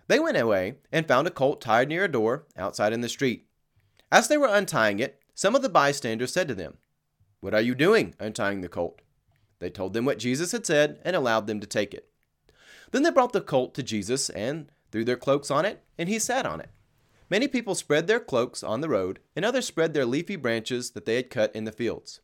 They 0.08 0.20
went 0.20 0.38
away 0.38 0.76
and 0.92 1.08
found 1.08 1.28
a 1.28 1.32
colt 1.32 1.62
tied 1.62 1.88
near 1.88 2.04
a 2.04 2.12
door 2.12 2.46
outside 2.56 2.94
in 2.94 3.02
the 3.02 3.10
street. 3.10 3.48
As 4.12 4.28
they 4.28 4.38
were 4.38 4.48
untying 4.48 5.00
it, 5.00 5.20
some 5.34 5.56
of 5.56 5.64
the 5.64 5.70
bystanders 5.70 6.32
said 6.32 6.48
to 6.50 6.56
them, 6.56 6.78
What 7.40 7.56
are 7.56 7.62
you 7.62 7.74
doing 7.74 8.14
untying 8.20 8.62
the 8.62 8.70
colt? 8.70 9.02
They 9.58 9.72
told 9.72 9.94
them 9.94 10.06
what 10.06 10.20
Jesus 10.20 10.52
had 10.52 10.68
said 10.68 11.00
and 11.04 11.16
allowed 11.16 11.48
them 11.48 11.60
to 11.62 11.68
take 11.68 11.96
it. 11.96 12.10
Then 12.92 13.02
they 13.02 13.10
brought 13.10 13.34
the 13.34 13.42
colt 13.42 13.74
to 13.76 13.82
Jesus 13.82 14.30
and 14.30 14.70
threw 14.94 15.04
their 15.04 15.18
cloaks 15.18 15.50
on 15.50 15.66
it, 15.66 15.82
and 15.98 16.08
he 16.08 16.20
sat 16.20 16.46
on 16.46 16.62
it. 16.62 16.70
Many 17.28 17.48
people 17.48 17.74
spread 17.74 18.06
their 18.06 18.20
cloaks 18.20 18.62
on 18.62 18.82
the 18.82 18.88
road, 18.88 19.18
and 19.36 19.44
others 19.44 19.66
spread 19.66 19.96
their 19.96 20.06
leafy 20.06 20.36
branches 20.36 20.92
that 20.92 21.06
they 21.06 21.16
had 21.16 21.32
cut 21.32 21.54
in 21.56 21.64
the 21.64 21.72
fields. 21.72 22.22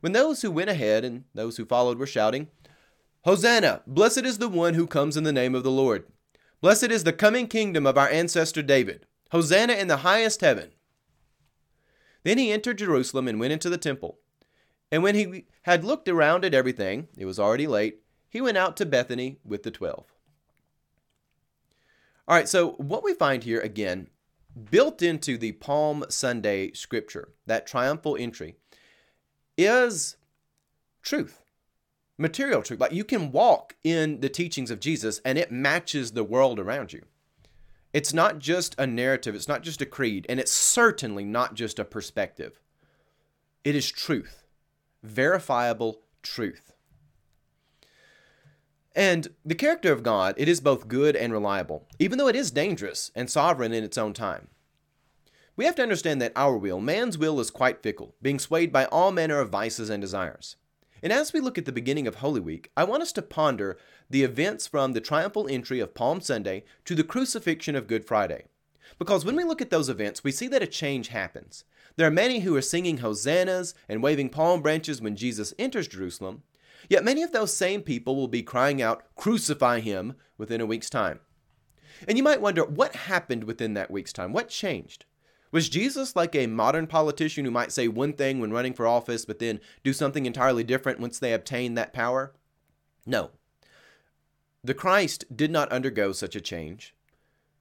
When 0.00 0.12
those 0.12 0.40
who 0.40 0.50
went 0.50 0.70
ahead 0.70 1.04
and 1.04 1.24
those 1.34 1.58
who 1.58 1.66
followed 1.66 1.98
were 1.98 2.06
shouting, 2.06 2.48
Hosanna! 3.26 3.82
Blessed 3.86 4.24
is 4.24 4.38
the 4.38 4.48
one 4.48 4.72
who 4.72 4.86
comes 4.86 5.14
in 5.14 5.24
the 5.24 5.32
name 5.32 5.54
of 5.54 5.62
the 5.62 5.70
Lord. 5.70 6.06
Blessed 6.62 6.90
is 6.90 7.04
the 7.04 7.12
coming 7.12 7.46
kingdom 7.46 7.86
of 7.86 7.98
our 7.98 8.08
ancestor 8.08 8.62
David. 8.62 9.04
Hosanna 9.30 9.74
in 9.74 9.88
the 9.88 9.98
highest 9.98 10.40
heaven. 10.40 10.70
Then 12.24 12.38
he 12.38 12.50
entered 12.50 12.78
Jerusalem 12.78 13.28
and 13.28 13.38
went 13.38 13.52
into 13.52 13.68
the 13.68 13.76
temple. 13.76 14.20
And 14.90 15.02
when 15.02 15.16
he 15.16 15.44
had 15.64 15.84
looked 15.84 16.08
around 16.08 16.46
at 16.46 16.54
everything, 16.54 17.08
it 17.18 17.26
was 17.26 17.38
already 17.38 17.66
late, 17.66 18.00
he 18.30 18.40
went 18.40 18.56
out 18.56 18.74
to 18.78 18.86
Bethany 18.86 19.38
with 19.44 19.64
the 19.64 19.70
twelve. 19.70 20.06
All 22.30 22.36
right, 22.36 22.48
so 22.48 22.74
what 22.74 23.02
we 23.02 23.12
find 23.12 23.42
here 23.42 23.58
again, 23.58 24.06
built 24.70 25.02
into 25.02 25.36
the 25.36 25.50
Palm 25.50 26.04
Sunday 26.10 26.70
scripture, 26.70 27.30
that 27.46 27.66
triumphal 27.66 28.16
entry, 28.16 28.54
is 29.58 30.16
truth, 31.02 31.42
material 32.16 32.62
truth. 32.62 32.78
Like 32.78 32.92
you 32.92 33.02
can 33.02 33.32
walk 33.32 33.74
in 33.82 34.20
the 34.20 34.28
teachings 34.28 34.70
of 34.70 34.78
Jesus 34.78 35.20
and 35.24 35.38
it 35.38 35.50
matches 35.50 36.12
the 36.12 36.22
world 36.22 36.60
around 36.60 36.92
you. 36.92 37.02
It's 37.92 38.14
not 38.14 38.38
just 38.38 38.76
a 38.78 38.86
narrative, 38.86 39.34
it's 39.34 39.48
not 39.48 39.64
just 39.64 39.82
a 39.82 39.86
creed, 39.86 40.24
and 40.28 40.38
it's 40.38 40.52
certainly 40.52 41.24
not 41.24 41.54
just 41.54 41.80
a 41.80 41.84
perspective. 41.84 42.60
It 43.64 43.74
is 43.74 43.90
truth 43.90 44.44
verifiable 45.02 46.02
truth. 46.22 46.74
And 48.94 49.28
the 49.44 49.54
character 49.54 49.92
of 49.92 50.02
God, 50.02 50.34
it 50.36 50.48
is 50.48 50.60
both 50.60 50.88
good 50.88 51.14
and 51.14 51.32
reliable, 51.32 51.86
even 51.98 52.18
though 52.18 52.28
it 52.28 52.36
is 52.36 52.50
dangerous 52.50 53.10
and 53.14 53.30
sovereign 53.30 53.72
in 53.72 53.84
its 53.84 53.96
own 53.96 54.12
time. 54.12 54.48
We 55.56 55.64
have 55.64 55.74
to 55.76 55.82
understand 55.82 56.20
that 56.22 56.32
our 56.34 56.56
will, 56.56 56.80
man's 56.80 57.18
will, 57.18 57.38
is 57.38 57.50
quite 57.50 57.82
fickle, 57.82 58.14
being 58.22 58.38
swayed 58.38 58.72
by 58.72 58.86
all 58.86 59.12
manner 59.12 59.40
of 59.40 59.50
vices 59.50 59.90
and 59.90 60.00
desires. 60.00 60.56
And 61.02 61.12
as 61.12 61.32
we 61.32 61.40
look 61.40 61.56
at 61.56 61.64
the 61.64 61.72
beginning 61.72 62.06
of 62.06 62.16
Holy 62.16 62.40
Week, 62.40 62.70
I 62.76 62.84
want 62.84 63.02
us 63.02 63.12
to 63.12 63.22
ponder 63.22 63.78
the 64.08 64.22
events 64.22 64.66
from 64.66 64.92
the 64.92 65.00
triumphal 65.00 65.48
entry 65.48 65.80
of 65.80 65.94
Palm 65.94 66.20
Sunday 66.20 66.64
to 66.84 66.94
the 66.94 67.04
crucifixion 67.04 67.76
of 67.76 67.86
Good 67.86 68.04
Friday. 68.04 68.46
Because 68.98 69.24
when 69.24 69.36
we 69.36 69.44
look 69.44 69.62
at 69.62 69.70
those 69.70 69.88
events, 69.88 70.24
we 70.24 70.32
see 70.32 70.48
that 70.48 70.62
a 70.62 70.66
change 70.66 71.08
happens. 71.08 71.64
There 71.96 72.06
are 72.06 72.10
many 72.10 72.40
who 72.40 72.56
are 72.56 72.62
singing 72.62 72.98
hosannas 72.98 73.74
and 73.88 74.02
waving 74.02 74.30
palm 74.30 74.62
branches 74.62 75.00
when 75.00 75.16
Jesus 75.16 75.54
enters 75.58 75.88
Jerusalem, 75.88 76.42
yet 76.90 77.04
many 77.04 77.22
of 77.22 77.32
those 77.32 77.56
same 77.56 77.80
people 77.80 78.14
will 78.14 78.28
be 78.28 78.42
crying 78.42 78.82
out, 78.82 79.04
Crucify 79.16 79.80
him, 79.80 80.14
within 80.36 80.60
a 80.60 80.66
week's 80.66 80.90
time. 80.90 81.20
And 82.06 82.18
you 82.18 82.24
might 82.24 82.42
wonder, 82.42 82.64
what 82.64 82.94
happened 82.94 83.44
within 83.44 83.72
that 83.74 83.90
week's 83.90 84.12
time? 84.12 84.34
What 84.34 84.48
changed? 84.48 85.06
Was 85.52 85.68
Jesus 85.68 86.14
like 86.14 86.34
a 86.34 86.46
modern 86.46 86.86
politician 86.86 87.44
who 87.44 87.50
might 87.50 87.72
say 87.72 87.88
one 87.88 88.12
thing 88.12 88.38
when 88.38 88.52
running 88.52 88.74
for 88.74 88.86
office, 88.86 89.24
but 89.24 89.38
then 89.38 89.60
do 89.82 89.92
something 89.92 90.26
entirely 90.26 90.62
different 90.62 91.00
once 91.00 91.18
they 91.18 91.32
obtain 91.32 91.74
that 91.74 91.92
power? 91.92 92.34
No. 93.06 93.30
The 94.62 94.74
Christ 94.74 95.24
did 95.34 95.50
not 95.50 95.72
undergo 95.72 96.12
such 96.12 96.36
a 96.36 96.40
change. 96.40 96.94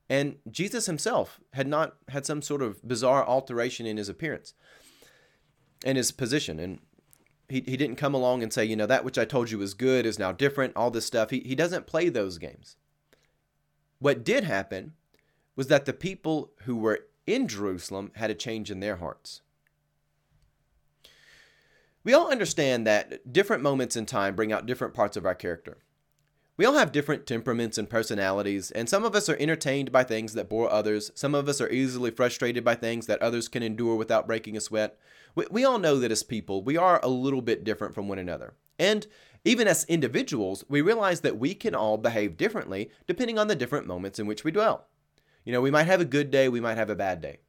And 0.09 0.38
Jesus 0.50 0.88
himself 0.88 1.39
had 1.53 1.67
not 1.67 1.95
had 2.09 2.25
some 2.25 2.41
sort 2.41 2.62
of 2.62 2.86
bizarre 2.88 3.25
alteration 3.25 3.86
in 3.86 3.98
his 3.98 4.09
appearance 4.09 4.53
and 5.86 5.98
his 5.98 6.12
position. 6.12 6.59
And 6.59 6.79
he, 7.50 7.62
he 7.62 7.77
didn't 7.77 7.98
come 7.98 8.13
along 8.13 8.44
and 8.44 8.53
say, 8.53 8.63
you 8.63 8.75
know, 8.75 8.86
that 8.86 9.03
which 9.03 9.18
I 9.18 9.25
told 9.25 9.51
you 9.51 9.58
was 9.58 9.74
good 9.74 10.06
is 10.06 10.20
now 10.20 10.32
different, 10.32 10.75
all 10.75 10.91
this 10.91 11.06
stuff. 11.06 11.32
He, 11.32 11.39
he 11.39 11.56
doesn't 11.56 11.88
play 11.88 12.10
those 12.10 12.38
games. 12.38 12.75
What 14.00 14.24
did 14.24 14.44
happen 14.44 14.94
was 15.56 15.68
that 15.68 15.86
the 15.86 15.94
people 15.94 16.51
who 16.63 16.77
were 16.77 17.08
in 17.27 17.48
Jerusalem 17.48 18.12
had 18.15 18.29
a 18.29 18.36
change 18.36 18.72
in 18.72 18.79
their 18.79 18.98
hearts. 18.98 19.41
We 22.03 22.13
all 22.13 22.32
understand 22.32 22.88
that 22.88 23.32
different 23.32 23.62
moments 23.62 23.96
in 23.96 24.06
time 24.06 24.36
bring 24.36 24.53
out 24.53 24.65
different 24.65 24.94
parts 24.94 25.18
of 25.18 25.25
our 25.25 25.36
character. 25.36 25.79
We 26.56 26.65
all 26.65 26.74
have 26.74 26.91
different 26.91 27.25
temperaments 27.25 27.77
and 27.77 27.89
personalities, 27.89 28.72
and 28.72 28.89
some 28.89 29.06
of 29.06 29.15
us 29.15 29.29
are 29.29 29.38
entertained 29.39 29.91
by 29.91 30.03
things 30.03 30.34
that 30.34 30.50
bore 30.50 30.70
others. 30.70 31.12
Some 31.15 31.34
of 31.34 31.48
us 31.48 31.62
are 31.62 31.70
easily 31.70 32.12
frustrated 32.12 32.63
by 32.65 32.75
things 32.75 33.06
that 33.08 33.22
others 33.22 33.48
can 33.48 33.63
endure 33.63 33.96
without 33.96 34.27
breaking 34.27 34.58
a 34.58 34.62
sweat. 34.62 34.98
We, 35.36 35.45
we 35.51 35.65
all 35.65 35.79
know 35.79 36.00
that 36.00 36.12
as 36.12 36.24
people, 36.24 36.63
we 36.63 36.77
are 36.77 37.00
a 37.03 37.07
little 37.07 37.41
bit 37.41 37.63
different 37.63 37.95
from 37.95 38.07
one 38.07 38.19
another. 38.19 38.55
And 38.77 39.07
even 39.45 39.67
as 39.67 39.86
individuals, 39.86 40.63
we 40.67 40.81
realize 40.81 41.21
that 41.21 41.38
we 41.38 41.53
can 41.53 41.75
all 41.75 41.98
behave 41.98 42.38
differently 42.38 42.89
depending 43.07 43.39
on 43.39 43.48
the 43.48 43.55
different 43.55 43.88
moments 43.88 44.19
in 44.19 44.27
which 44.27 44.43
we 44.43 44.51
dwell. 44.51 44.88
You 45.43 45.53
know, 45.53 45.62
we 45.62 45.71
might 45.71 45.88
have 45.88 46.01
a 46.01 46.05
good 46.05 46.31
day, 46.31 46.50
we 46.50 46.59
might 46.59 46.77
have 46.77 46.89
a 46.89 46.95
bad 46.95 47.21
day. 47.21 47.39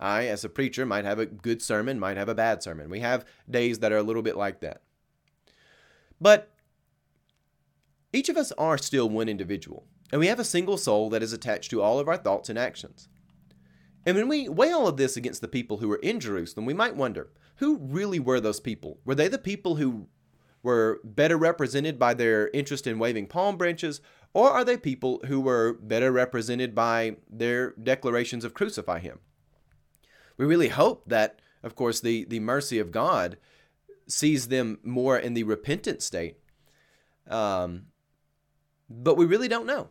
I, 0.00 0.26
as 0.26 0.44
a 0.44 0.48
preacher, 0.48 0.84
might 0.84 1.04
have 1.04 1.18
a 1.18 1.26
good 1.26 1.62
sermon, 1.62 2.00
might 2.00 2.16
have 2.16 2.28
a 2.28 2.34
bad 2.34 2.62
sermon. 2.62 2.90
We 2.90 3.00
have 3.00 3.24
days 3.48 3.78
that 3.78 3.92
are 3.92 3.98
a 3.98 4.02
little 4.02 4.22
bit 4.22 4.36
like 4.36 4.60
that. 4.60 4.82
But 6.20 6.50
each 8.12 8.28
of 8.28 8.36
us 8.36 8.52
are 8.52 8.76
still 8.76 9.08
one 9.08 9.28
individual, 9.28 9.86
and 10.10 10.20
we 10.20 10.26
have 10.26 10.40
a 10.40 10.44
single 10.44 10.76
soul 10.76 11.10
that 11.10 11.22
is 11.22 11.32
attached 11.32 11.70
to 11.70 11.80
all 11.82 11.98
of 11.98 12.08
our 12.08 12.16
thoughts 12.16 12.48
and 12.48 12.58
actions. 12.58 13.08
And 14.06 14.16
when 14.16 14.28
we 14.28 14.48
weigh 14.48 14.70
all 14.70 14.86
of 14.86 14.96
this 14.96 15.16
against 15.16 15.40
the 15.40 15.48
people 15.48 15.78
who 15.78 15.88
were 15.88 15.96
in 15.96 16.20
Jerusalem, 16.20 16.66
we 16.66 16.74
might 16.74 16.96
wonder 16.96 17.30
who 17.56 17.78
really 17.78 18.18
were 18.18 18.40
those 18.40 18.60
people? 18.60 18.98
Were 19.04 19.14
they 19.14 19.28
the 19.28 19.38
people 19.38 19.76
who 19.76 20.08
were 20.62 21.00
better 21.04 21.36
represented 21.36 21.98
by 21.98 22.14
their 22.14 22.48
interest 22.48 22.86
in 22.86 22.98
waving 22.98 23.26
palm 23.26 23.56
branches, 23.56 24.00
or 24.32 24.50
are 24.50 24.64
they 24.64 24.76
people 24.76 25.20
who 25.26 25.40
were 25.40 25.74
better 25.74 26.10
represented 26.10 26.74
by 26.74 27.16
their 27.30 27.72
declarations 27.72 28.44
of 28.44 28.54
crucify 28.54 28.98
him? 28.98 29.20
We 30.36 30.46
really 30.46 30.68
hope 30.68 31.04
that, 31.06 31.40
of 31.62 31.74
course, 31.74 32.00
the, 32.00 32.24
the 32.24 32.40
mercy 32.40 32.78
of 32.78 32.90
God 32.90 33.36
sees 34.06 34.48
them 34.48 34.78
more 34.82 35.18
in 35.18 35.34
the 35.34 35.44
repentant 35.44 36.02
state. 36.02 36.38
Um, 37.28 37.86
but 38.90 39.16
we 39.16 39.24
really 39.24 39.48
don't 39.48 39.66
know. 39.66 39.88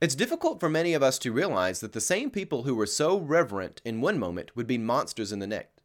It's 0.00 0.14
difficult 0.14 0.60
for 0.60 0.70
many 0.70 0.94
of 0.94 1.02
us 1.02 1.18
to 1.18 1.32
realize 1.32 1.80
that 1.80 1.92
the 1.92 2.00
same 2.00 2.30
people 2.30 2.62
who 2.62 2.74
were 2.74 2.86
so 2.86 3.18
reverent 3.18 3.82
in 3.84 4.00
one 4.00 4.18
moment 4.18 4.56
would 4.56 4.66
be 4.66 4.78
monsters 4.78 5.30
in 5.30 5.40
the 5.40 5.46
next. 5.46 5.82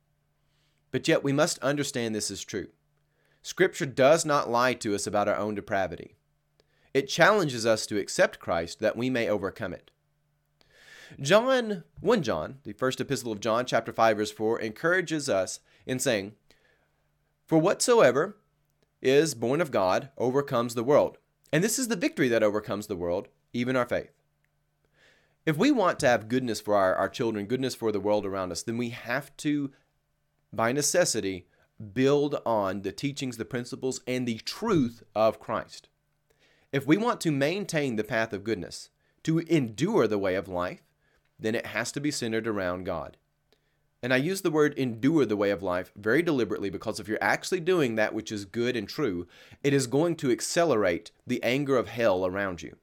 But 0.91 1.09
yet 1.09 1.21
we 1.21 1.33
must 1.33 1.59
understand 1.59 2.15
this 2.15 2.31
is 2.31 2.41
true. 2.41 2.67
Scripture 3.41 3.85
does 3.85 4.25
not 4.25 4.49
lie 4.49 4.73
to 4.75 4.95
us 4.95 5.05
about 5.05 5.27
our 5.27 5.35
own 5.35 5.53
depravity. 5.53 6.15
It 6.93 7.09
challenges 7.09 7.65
us 7.65 7.85
to 7.87 7.99
accept 7.99 8.39
Christ 8.39 8.79
that 8.79 8.95
we 8.95 9.09
may 9.09 9.27
overcome 9.27 9.73
it. 9.73 9.91
John, 11.19 11.83
1 11.99 12.23
John, 12.23 12.59
the 12.63 12.71
first 12.71 13.01
epistle 13.01 13.33
of 13.33 13.41
John, 13.41 13.65
chapter 13.65 13.91
5, 13.91 14.17
verse 14.17 14.31
4, 14.31 14.61
encourages 14.61 15.27
us 15.27 15.59
in 15.85 15.99
saying, 15.99 16.35
For 17.45 17.59
whatsoever 17.59 18.37
is 19.01 19.35
born 19.35 19.59
of 19.59 19.71
God 19.71 20.09
overcomes 20.17 20.73
the 20.73 20.85
world. 20.85 21.17
And 21.51 21.61
this 21.61 21.77
is 21.77 21.89
the 21.89 21.97
victory 21.97 22.29
that 22.29 22.43
overcomes 22.43 22.87
the 22.87 22.95
world, 22.95 23.27
even 23.55 23.75
our 23.75 23.85
faith. 23.85 24.11
If 25.45 25.57
we 25.57 25.71
want 25.71 25.99
to 25.99 26.07
have 26.07 26.27
goodness 26.27 26.59
for 26.59 26.75
our, 26.75 26.95
our 26.95 27.09
children, 27.09 27.45
goodness 27.45 27.75
for 27.75 27.91
the 27.91 27.99
world 27.99 28.25
around 28.25 28.51
us, 28.51 28.63
then 28.63 28.77
we 28.77 28.89
have 28.89 29.35
to, 29.37 29.71
by 30.51 30.71
necessity, 30.71 31.47
build 31.93 32.41
on 32.45 32.81
the 32.81 32.91
teachings, 32.91 33.37
the 33.37 33.45
principles, 33.45 34.01
and 34.07 34.27
the 34.27 34.39
truth 34.39 35.03
of 35.15 35.39
Christ. 35.39 35.87
If 36.71 36.87
we 36.87 36.97
want 36.97 37.21
to 37.21 37.31
maintain 37.31 37.95
the 37.95 38.03
path 38.03 38.33
of 38.33 38.43
goodness, 38.43 38.89
to 39.23 39.39
endure 39.39 40.07
the 40.07 40.19
way 40.19 40.35
of 40.35 40.47
life, 40.47 40.83
then 41.39 41.55
it 41.55 41.67
has 41.67 41.91
to 41.91 41.99
be 41.99 42.11
centered 42.11 42.47
around 42.47 42.85
God. 42.85 43.17
And 44.03 44.13
I 44.13 44.17
use 44.17 44.41
the 44.41 44.51
word 44.51 44.75
endure 44.75 45.25
the 45.25 45.35
way 45.35 45.49
of 45.49 45.63
life 45.63 45.91
very 45.95 46.21
deliberately 46.21 46.69
because 46.69 46.99
if 46.99 47.07
you're 47.07 47.17
actually 47.21 47.59
doing 47.59 47.95
that 47.95 48.13
which 48.13 48.31
is 48.31 48.45
good 48.45 48.75
and 48.75 48.87
true, 48.87 49.27
it 49.63 49.73
is 49.73 49.87
going 49.87 50.15
to 50.17 50.31
accelerate 50.31 51.11
the 51.25 51.41
anger 51.41 51.75
of 51.75 51.87
hell 51.87 52.25
around 52.25 52.61
you. 52.61 52.77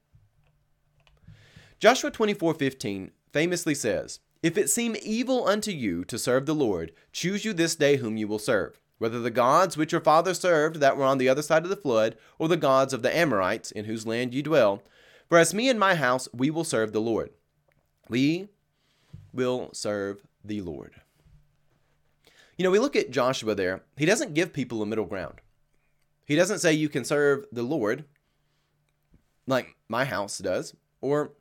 Joshua 1.83 2.11
24:15 2.11 3.11
famously 3.33 3.75
says, 3.75 4.21
"If 4.41 4.57
it 4.57 4.69
seem 4.69 4.95
evil 5.01 5.45
unto 5.45 5.69
you 5.69 6.05
to 6.05 6.17
serve 6.17 6.45
the 6.45 6.55
Lord, 6.55 6.93
choose 7.11 7.43
you 7.43 7.51
this 7.51 7.75
day 7.75 7.97
whom 7.97 8.15
you 8.15 8.25
will 8.25 8.39
serve, 8.39 8.79
whether 8.99 9.19
the 9.19 9.29
gods 9.29 9.75
which 9.75 9.91
your 9.91 9.99
fathers 9.99 10.39
served 10.39 10.77
that 10.77 10.95
were 10.95 11.03
on 11.03 11.17
the 11.17 11.27
other 11.27 11.41
side 11.41 11.63
of 11.63 11.69
the 11.69 11.75
flood, 11.75 12.15
or 12.39 12.47
the 12.47 12.55
gods 12.55 12.93
of 12.93 13.01
the 13.01 13.13
Amorites 13.13 13.69
in 13.69 13.83
whose 13.83 14.07
land 14.07 14.33
ye 14.33 14.41
dwell. 14.41 14.81
For 15.27 15.37
as 15.37 15.53
me 15.53 15.67
and 15.67 15.77
my 15.77 15.95
house, 15.95 16.29
we 16.31 16.49
will 16.49 16.63
serve 16.63 16.93
the 16.93 17.01
Lord. 17.01 17.33
We 18.07 18.47
will 19.33 19.69
serve 19.73 20.25
the 20.41 20.61
Lord. 20.61 21.01
You 22.57 22.63
know, 22.63 22.71
we 22.71 22.79
look 22.79 22.95
at 22.95 23.11
Joshua 23.11 23.55
there. 23.55 23.83
He 23.97 24.05
doesn't 24.05 24.33
give 24.33 24.53
people 24.53 24.81
a 24.81 24.85
middle 24.85 25.03
ground. 25.03 25.41
He 26.23 26.37
doesn't 26.37 26.59
say 26.59 26.71
you 26.71 26.87
can 26.87 27.03
serve 27.03 27.45
the 27.51 27.63
Lord 27.63 28.05
like 29.45 29.75
my 29.89 30.05
house 30.05 30.37
does, 30.37 30.77
or 31.01 31.33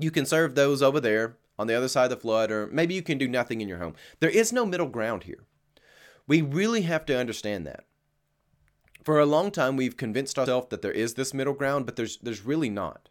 you 0.00 0.10
can 0.10 0.26
serve 0.26 0.54
those 0.54 0.82
over 0.82 1.00
there 1.00 1.36
on 1.58 1.66
the 1.66 1.74
other 1.74 1.88
side 1.88 2.04
of 2.04 2.10
the 2.10 2.16
flood, 2.16 2.50
or 2.50 2.66
maybe 2.68 2.94
you 2.94 3.02
can 3.02 3.18
do 3.18 3.28
nothing 3.28 3.60
in 3.60 3.68
your 3.68 3.78
home. 3.78 3.94
There 4.20 4.30
is 4.30 4.52
no 4.52 4.64
middle 4.64 4.88
ground 4.88 5.24
here. 5.24 5.44
We 6.26 6.42
really 6.42 6.82
have 6.82 7.04
to 7.06 7.18
understand 7.18 7.66
that. 7.66 7.84
For 9.04 9.18
a 9.18 9.26
long 9.26 9.50
time, 9.50 9.76
we've 9.76 9.96
convinced 9.96 10.38
ourselves 10.38 10.68
that 10.70 10.82
there 10.82 10.92
is 10.92 11.14
this 11.14 11.34
middle 11.34 11.54
ground, 11.54 11.86
but 11.86 11.96
there's, 11.96 12.18
there's 12.18 12.44
really 12.44 12.70
not. 12.70 13.08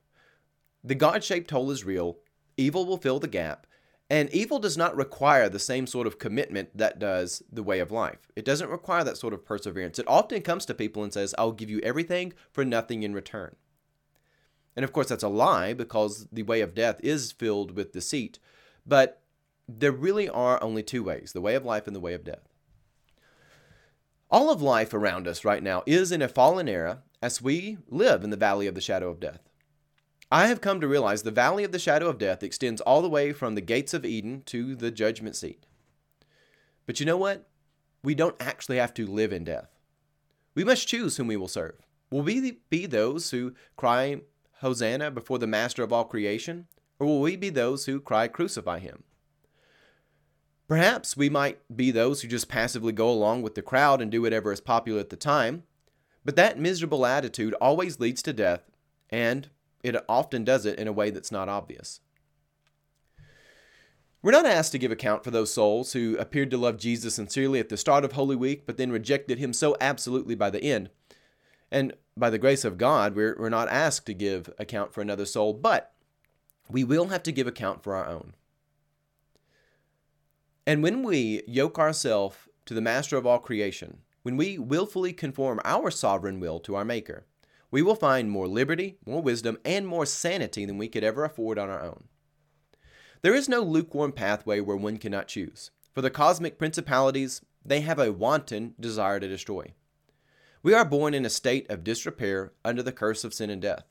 The 0.83 0.95
God 0.95 1.23
shaped 1.23 1.51
hole 1.51 1.71
is 1.71 1.83
real, 1.83 2.17
evil 2.57 2.85
will 2.85 2.97
fill 2.97 3.19
the 3.19 3.27
gap, 3.27 3.67
and 4.09 4.29
evil 4.31 4.57
does 4.57 4.77
not 4.77 4.95
require 4.95 5.49
the 5.49 5.59
same 5.59 5.85
sort 5.85 6.07
of 6.07 6.17
commitment 6.17 6.75
that 6.75 6.97
does 6.97 7.43
the 7.51 7.63
way 7.63 7.79
of 7.79 7.91
life. 7.91 8.31
It 8.35 8.45
doesn't 8.45 8.69
require 8.69 9.03
that 9.03 9.17
sort 9.17 9.33
of 9.33 9.45
perseverance. 9.45 9.99
It 9.99 10.07
often 10.07 10.41
comes 10.41 10.65
to 10.65 10.73
people 10.73 11.03
and 11.03 11.13
says, 11.13 11.35
I'll 11.37 11.51
give 11.51 11.69
you 11.69 11.79
everything 11.81 12.33
for 12.51 12.65
nothing 12.65 13.03
in 13.03 13.13
return. 13.13 13.55
And 14.79 14.85
of 14.85 14.93
course, 14.93 15.09
that's 15.09 15.23
a 15.23 15.27
lie 15.27 15.73
because 15.73 16.25
the 16.31 16.43
way 16.43 16.61
of 16.61 16.73
death 16.73 17.01
is 17.03 17.33
filled 17.33 17.75
with 17.75 17.91
deceit. 17.91 18.39
But 18.87 19.21
there 19.67 19.91
really 19.91 20.29
are 20.29 20.63
only 20.63 20.83
two 20.83 21.03
ways 21.03 21.33
the 21.33 21.41
way 21.41 21.55
of 21.55 21.65
life 21.65 21.85
and 21.85 21.93
the 21.93 21.99
way 21.99 22.13
of 22.13 22.23
death. 22.23 22.47
All 24.31 24.49
of 24.49 24.61
life 24.61 24.93
around 24.93 25.27
us 25.27 25.43
right 25.43 25.61
now 25.61 25.83
is 25.85 26.13
in 26.13 26.21
a 26.21 26.29
fallen 26.29 26.69
era 26.69 26.99
as 27.21 27.41
we 27.41 27.77
live 27.89 28.23
in 28.23 28.29
the 28.29 28.37
valley 28.37 28.67
of 28.67 28.73
the 28.73 28.79
shadow 28.79 29.09
of 29.09 29.19
death. 29.19 29.41
I 30.31 30.47
have 30.47 30.61
come 30.61 30.79
to 30.79 30.87
realize 30.87 31.23
the 31.23 31.29
valley 31.29 31.65
of 31.65 31.73
the 31.73 31.77
shadow 31.77 32.07
of 32.07 32.17
death 32.17 32.41
extends 32.41 32.79
all 32.79 33.01
the 33.01 33.09
way 33.09 33.33
from 33.33 33.55
the 33.55 33.61
gates 33.61 33.93
of 33.93 34.05
Eden 34.05 34.43
to 34.45 34.77
the 34.77 34.91
judgment 34.91 35.35
seat. 35.35 35.65
But 36.85 37.01
you 37.01 37.05
know 37.05 37.17
what? 37.17 37.49
We 38.01 38.15
don't 38.15 38.37
actually 38.39 38.77
have 38.77 38.93
to 38.93 39.05
live 39.05 39.33
in 39.33 39.43
death. 39.43 39.77
We 40.55 40.63
must 40.63 40.87
choose 40.87 41.17
whom 41.17 41.27
we 41.27 41.35
will 41.35 41.49
serve. 41.49 41.75
Will 42.09 42.21
we 42.21 42.61
be 42.69 42.85
those 42.85 43.31
who 43.31 43.55
cry, 43.75 44.21
Hosanna, 44.61 45.11
before 45.11 45.39
the 45.39 45.47
master 45.47 45.83
of 45.83 45.93
all 45.93 46.05
creation? 46.05 46.67
Or 46.99 47.07
will 47.07 47.21
we 47.21 47.35
be 47.35 47.49
those 47.49 47.85
who 47.85 47.99
cry, 47.99 48.27
Crucify 48.27 48.79
him? 48.79 49.03
Perhaps 50.67 51.17
we 51.17 51.29
might 51.29 51.59
be 51.75 51.89
those 51.89 52.21
who 52.21 52.27
just 52.27 52.47
passively 52.47 52.91
go 52.91 53.09
along 53.09 53.41
with 53.41 53.55
the 53.55 53.61
crowd 53.61 54.01
and 54.01 54.11
do 54.11 54.21
whatever 54.21 54.51
is 54.51 54.61
popular 54.61 54.99
at 54.99 55.09
the 55.09 55.15
time, 55.15 55.63
but 56.23 56.35
that 56.35 56.59
miserable 56.59 57.05
attitude 57.05 57.55
always 57.55 57.99
leads 57.99 58.21
to 58.21 58.33
death, 58.33 58.69
and 59.09 59.49
it 59.81 59.95
often 60.07 60.43
does 60.43 60.65
it 60.65 60.77
in 60.77 60.87
a 60.87 60.93
way 60.93 61.09
that's 61.09 61.31
not 61.31 61.49
obvious. 61.49 62.01
We're 64.21 64.31
not 64.31 64.45
asked 64.45 64.73
to 64.73 64.77
give 64.77 64.91
account 64.91 65.23
for 65.23 65.31
those 65.31 65.53
souls 65.53 65.93
who 65.93 66.17
appeared 66.17 66.51
to 66.51 66.57
love 66.57 66.77
Jesus 66.77 67.15
sincerely 67.15 67.59
at 67.59 67.69
the 67.69 67.77
start 67.77 68.03
of 68.03 68.11
Holy 68.11 68.35
Week, 68.35 68.65
but 68.65 68.77
then 68.77 68.91
rejected 68.91 69.39
him 69.39 69.53
so 69.53 69.77
absolutely 69.79 70.35
by 70.35 70.49
the 70.49 70.61
end. 70.61 70.89
And 71.71 71.93
by 72.19 72.29
the 72.29 72.37
grace 72.37 72.65
of 72.65 72.77
God, 72.77 73.15
we're, 73.15 73.35
we're 73.39 73.49
not 73.49 73.69
asked 73.69 74.05
to 74.07 74.13
give 74.13 74.53
account 74.59 74.93
for 74.93 75.01
another 75.01 75.25
soul, 75.25 75.53
but 75.53 75.93
we 76.69 76.83
will 76.83 77.07
have 77.07 77.23
to 77.23 77.31
give 77.31 77.47
account 77.47 77.83
for 77.83 77.95
our 77.95 78.05
own. 78.05 78.33
And 80.67 80.83
when 80.83 81.01
we 81.01 81.41
yoke 81.47 81.79
ourselves 81.79 82.37
to 82.65 82.73
the 82.73 82.81
master 82.81 83.17
of 83.17 83.25
all 83.25 83.39
creation, 83.39 83.99
when 84.21 84.37
we 84.37 84.59
willfully 84.59 85.13
conform 85.13 85.59
our 85.63 85.89
sovereign 85.89 86.39
will 86.39 86.59
to 86.59 86.75
our 86.75 86.85
Maker, 86.85 87.25
we 87.71 87.81
will 87.81 87.95
find 87.95 88.29
more 88.29 88.47
liberty, 88.47 88.97
more 89.05 89.21
wisdom, 89.21 89.57
and 89.63 89.87
more 89.87 90.05
sanity 90.05 90.65
than 90.65 90.77
we 90.77 90.87
could 90.87 91.03
ever 91.03 91.23
afford 91.23 91.57
on 91.57 91.69
our 91.69 91.81
own. 91.81 92.03
There 93.21 93.35
is 93.35 93.49
no 93.49 93.61
lukewarm 93.61 94.11
pathway 94.11 94.59
where 94.59 94.77
one 94.77 94.97
cannot 94.97 95.27
choose, 95.27 95.71
for 95.93 96.01
the 96.01 96.09
cosmic 96.09 96.57
principalities, 96.57 97.41
they 97.65 97.81
have 97.81 97.99
a 97.99 98.11
wanton 98.11 98.75
desire 98.79 99.19
to 99.19 99.27
destroy. 99.27 99.73
We 100.61 100.73
are 100.73 100.85
born 100.85 101.13
in 101.13 101.25
a 101.25 101.29
state 101.29 101.69
of 101.69 101.83
disrepair 101.83 102.53
under 102.65 102.83
the 102.83 102.91
curse 102.91 103.23
of 103.23 103.33
sin 103.33 103.49
and 103.49 103.61
death. 103.61 103.85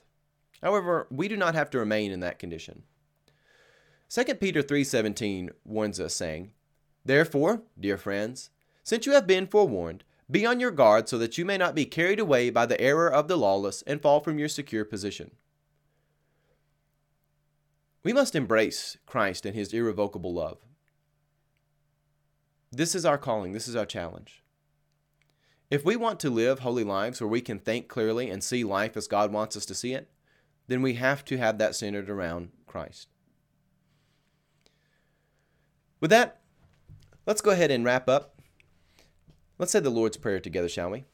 However, 0.62 1.06
we 1.10 1.28
do 1.28 1.36
not 1.36 1.54
have 1.54 1.70
to 1.70 1.78
remain 1.78 2.10
in 2.10 2.20
that 2.20 2.38
condition. 2.38 2.82
2 4.08 4.40
Peter 4.40 4.62
3:17 4.62 5.50
warns 5.64 6.00
us 6.00 6.14
saying, 6.14 6.52
"Therefore, 7.04 7.62
dear 7.78 7.96
friends, 7.96 8.50
since 8.82 9.06
you 9.06 9.12
have 9.12 9.26
been 9.26 9.46
forewarned, 9.46 10.04
be 10.30 10.44
on 10.44 10.60
your 10.60 10.70
guard 10.70 11.08
so 11.08 11.16
that 11.18 11.38
you 11.38 11.44
may 11.44 11.56
not 11.56 11.74
be 11.74 11.86
carried 11.86 12.20
away 12.20 12.50
by 12.50 12.66
the 12.66 12.80
error 12.80 13.10
of 13.10 13.28
the 13.28 13.36
lawless 13.36 13.82
and 13.82 14.02
fall 14.02 14.20
from 14.20 14.38
your 14.38 14.48
secure 14.48 14.84
position." 14.84 15.30
We 18.02 18.12
must 18.12 18.34
embrace 18.34 18.96
Christ 19.06 19.44
and 19.44 19.54
his 19.54 19.72
irrevocable 19.72 20.32
love. 20.32 20.64
This 22.70 22.94
is 22.94 23.04
our 23.04 23.18
calling, 23.18 23.52
this 23.52 23.68
is 23.68 23.76
our 23.76 23.86
challenge. 23.86 24.42
If 25.70 25.84
we 25.84 25.96
want 25.96 26.18
to 26.20 26.30
live 26.30 26.60
holy 26.60 26.84
lives 26.84 27.20
where 27.20 27.28
we 27.28 27.42
can 27.42 27.58
think 27.58 27.88
clearly 27.88 28.30
and 28.30 28.42
see 28.42 28.64
life 28.64 28.96
as 28.96 29.06
God 29.06 29.32
wants 29.32 29.54
us 29.54 29.66
to 29.66 29.74
see 29.74 29.92
it, 29.92 30.08
then 30.66 30.80
we 30.80 30.94
have 30.94 31.24
to 31.26 31.36
have 31.36 31.58
that 31.58 31.74
centered 31.74 32.08
around 32.08 32.50
Christ. 32.66 33.08
With 36.00 36.10
that, 36.10 36.40
let's 37.26 37.42
go 37.42 37.50
ahead 37.50 37.70
and 37.70 37.84
wrap 37.84 38.08
up. 38.08 38.40
Let's 39.58 39.72
say 39.72 39.80
the 39.80 39.90
Lord's 39.90 40.16
Prayer 40.16 40.40
together, 40.40 40.68
shall 40.68 40.90
we? 40.90 41.04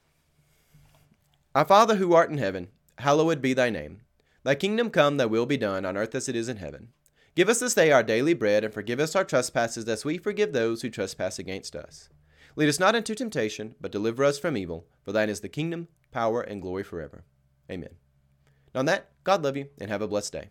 Our 1.54 1.64
Father 1.64 1.96
who 1.96 2.14
art 2.14 2.30
in 2.30 2.38
heaven, 2.38 2.68
hallowed 2.98 3.42
be 3.42 3.54
thy 3.54 3.70
name. 3.70 4.02
Thy 4.44 4.54
kingdom 4.54 4.90
come, 4.90 5.16
thy 5.16 5.26
will 5.26 5.46
be 5.46 5.56
done, 5.56 5.84
on 5.84 5.96
earth 5.96 6.14
as 6.14 6.28
it 6.28 6.36
is 6.36 6.48
in 6.48 6.58
heaven. 6.58 6.88
Give 7.34 7.48
us 7.48 7.58
this 7.58 7.74
day 7.74 7.90
our 7.90 8.02
daily 8.02 8.34
bread, 8.34 8.62
and 8.62 8.74
forgive 8.74 9.00
us 9.00 9.16
our 9.16 9.24
trespasses 9.24 9.88
as 9.88 10.04
we 10.04 10.18
forgive 10.18 10.52
those 10.52 10.82
who 10.82 10.90
trespass 10.90 11.38
against 11.38 11.74
us 11.74 12.08
Lead 12.56 12.68
us 12.68 12.78
not 12.78 12.94
into 12.94 13.14
temptation, 13.14 13.74
but 13.80 13.90
deliver 13.90 14.24
us 14.24 14.38
from 14.38 14.56
evil. 14.56 14.86
For 15.04 15.12
thine 15.12 15.28
is 15.28 15.40
the 15.40 15.48
kingdom, 15.48 15.88
power, 16.12 16.40
and 16.40 16.62
glory 16.62 16.84
forever. 16.84 17.24
Amen. 17.70 17.90
And 18.72 18.80
on 18.80 18.86
that, 18.86 19.10
God 19.24 19.42
love 19.42 19.56
you, 19.56 19.68
and 19.80 19.90
have 19.90 20.02
a 20.02 20.08
blessed 20.08 20.32
day. 20.32 20.50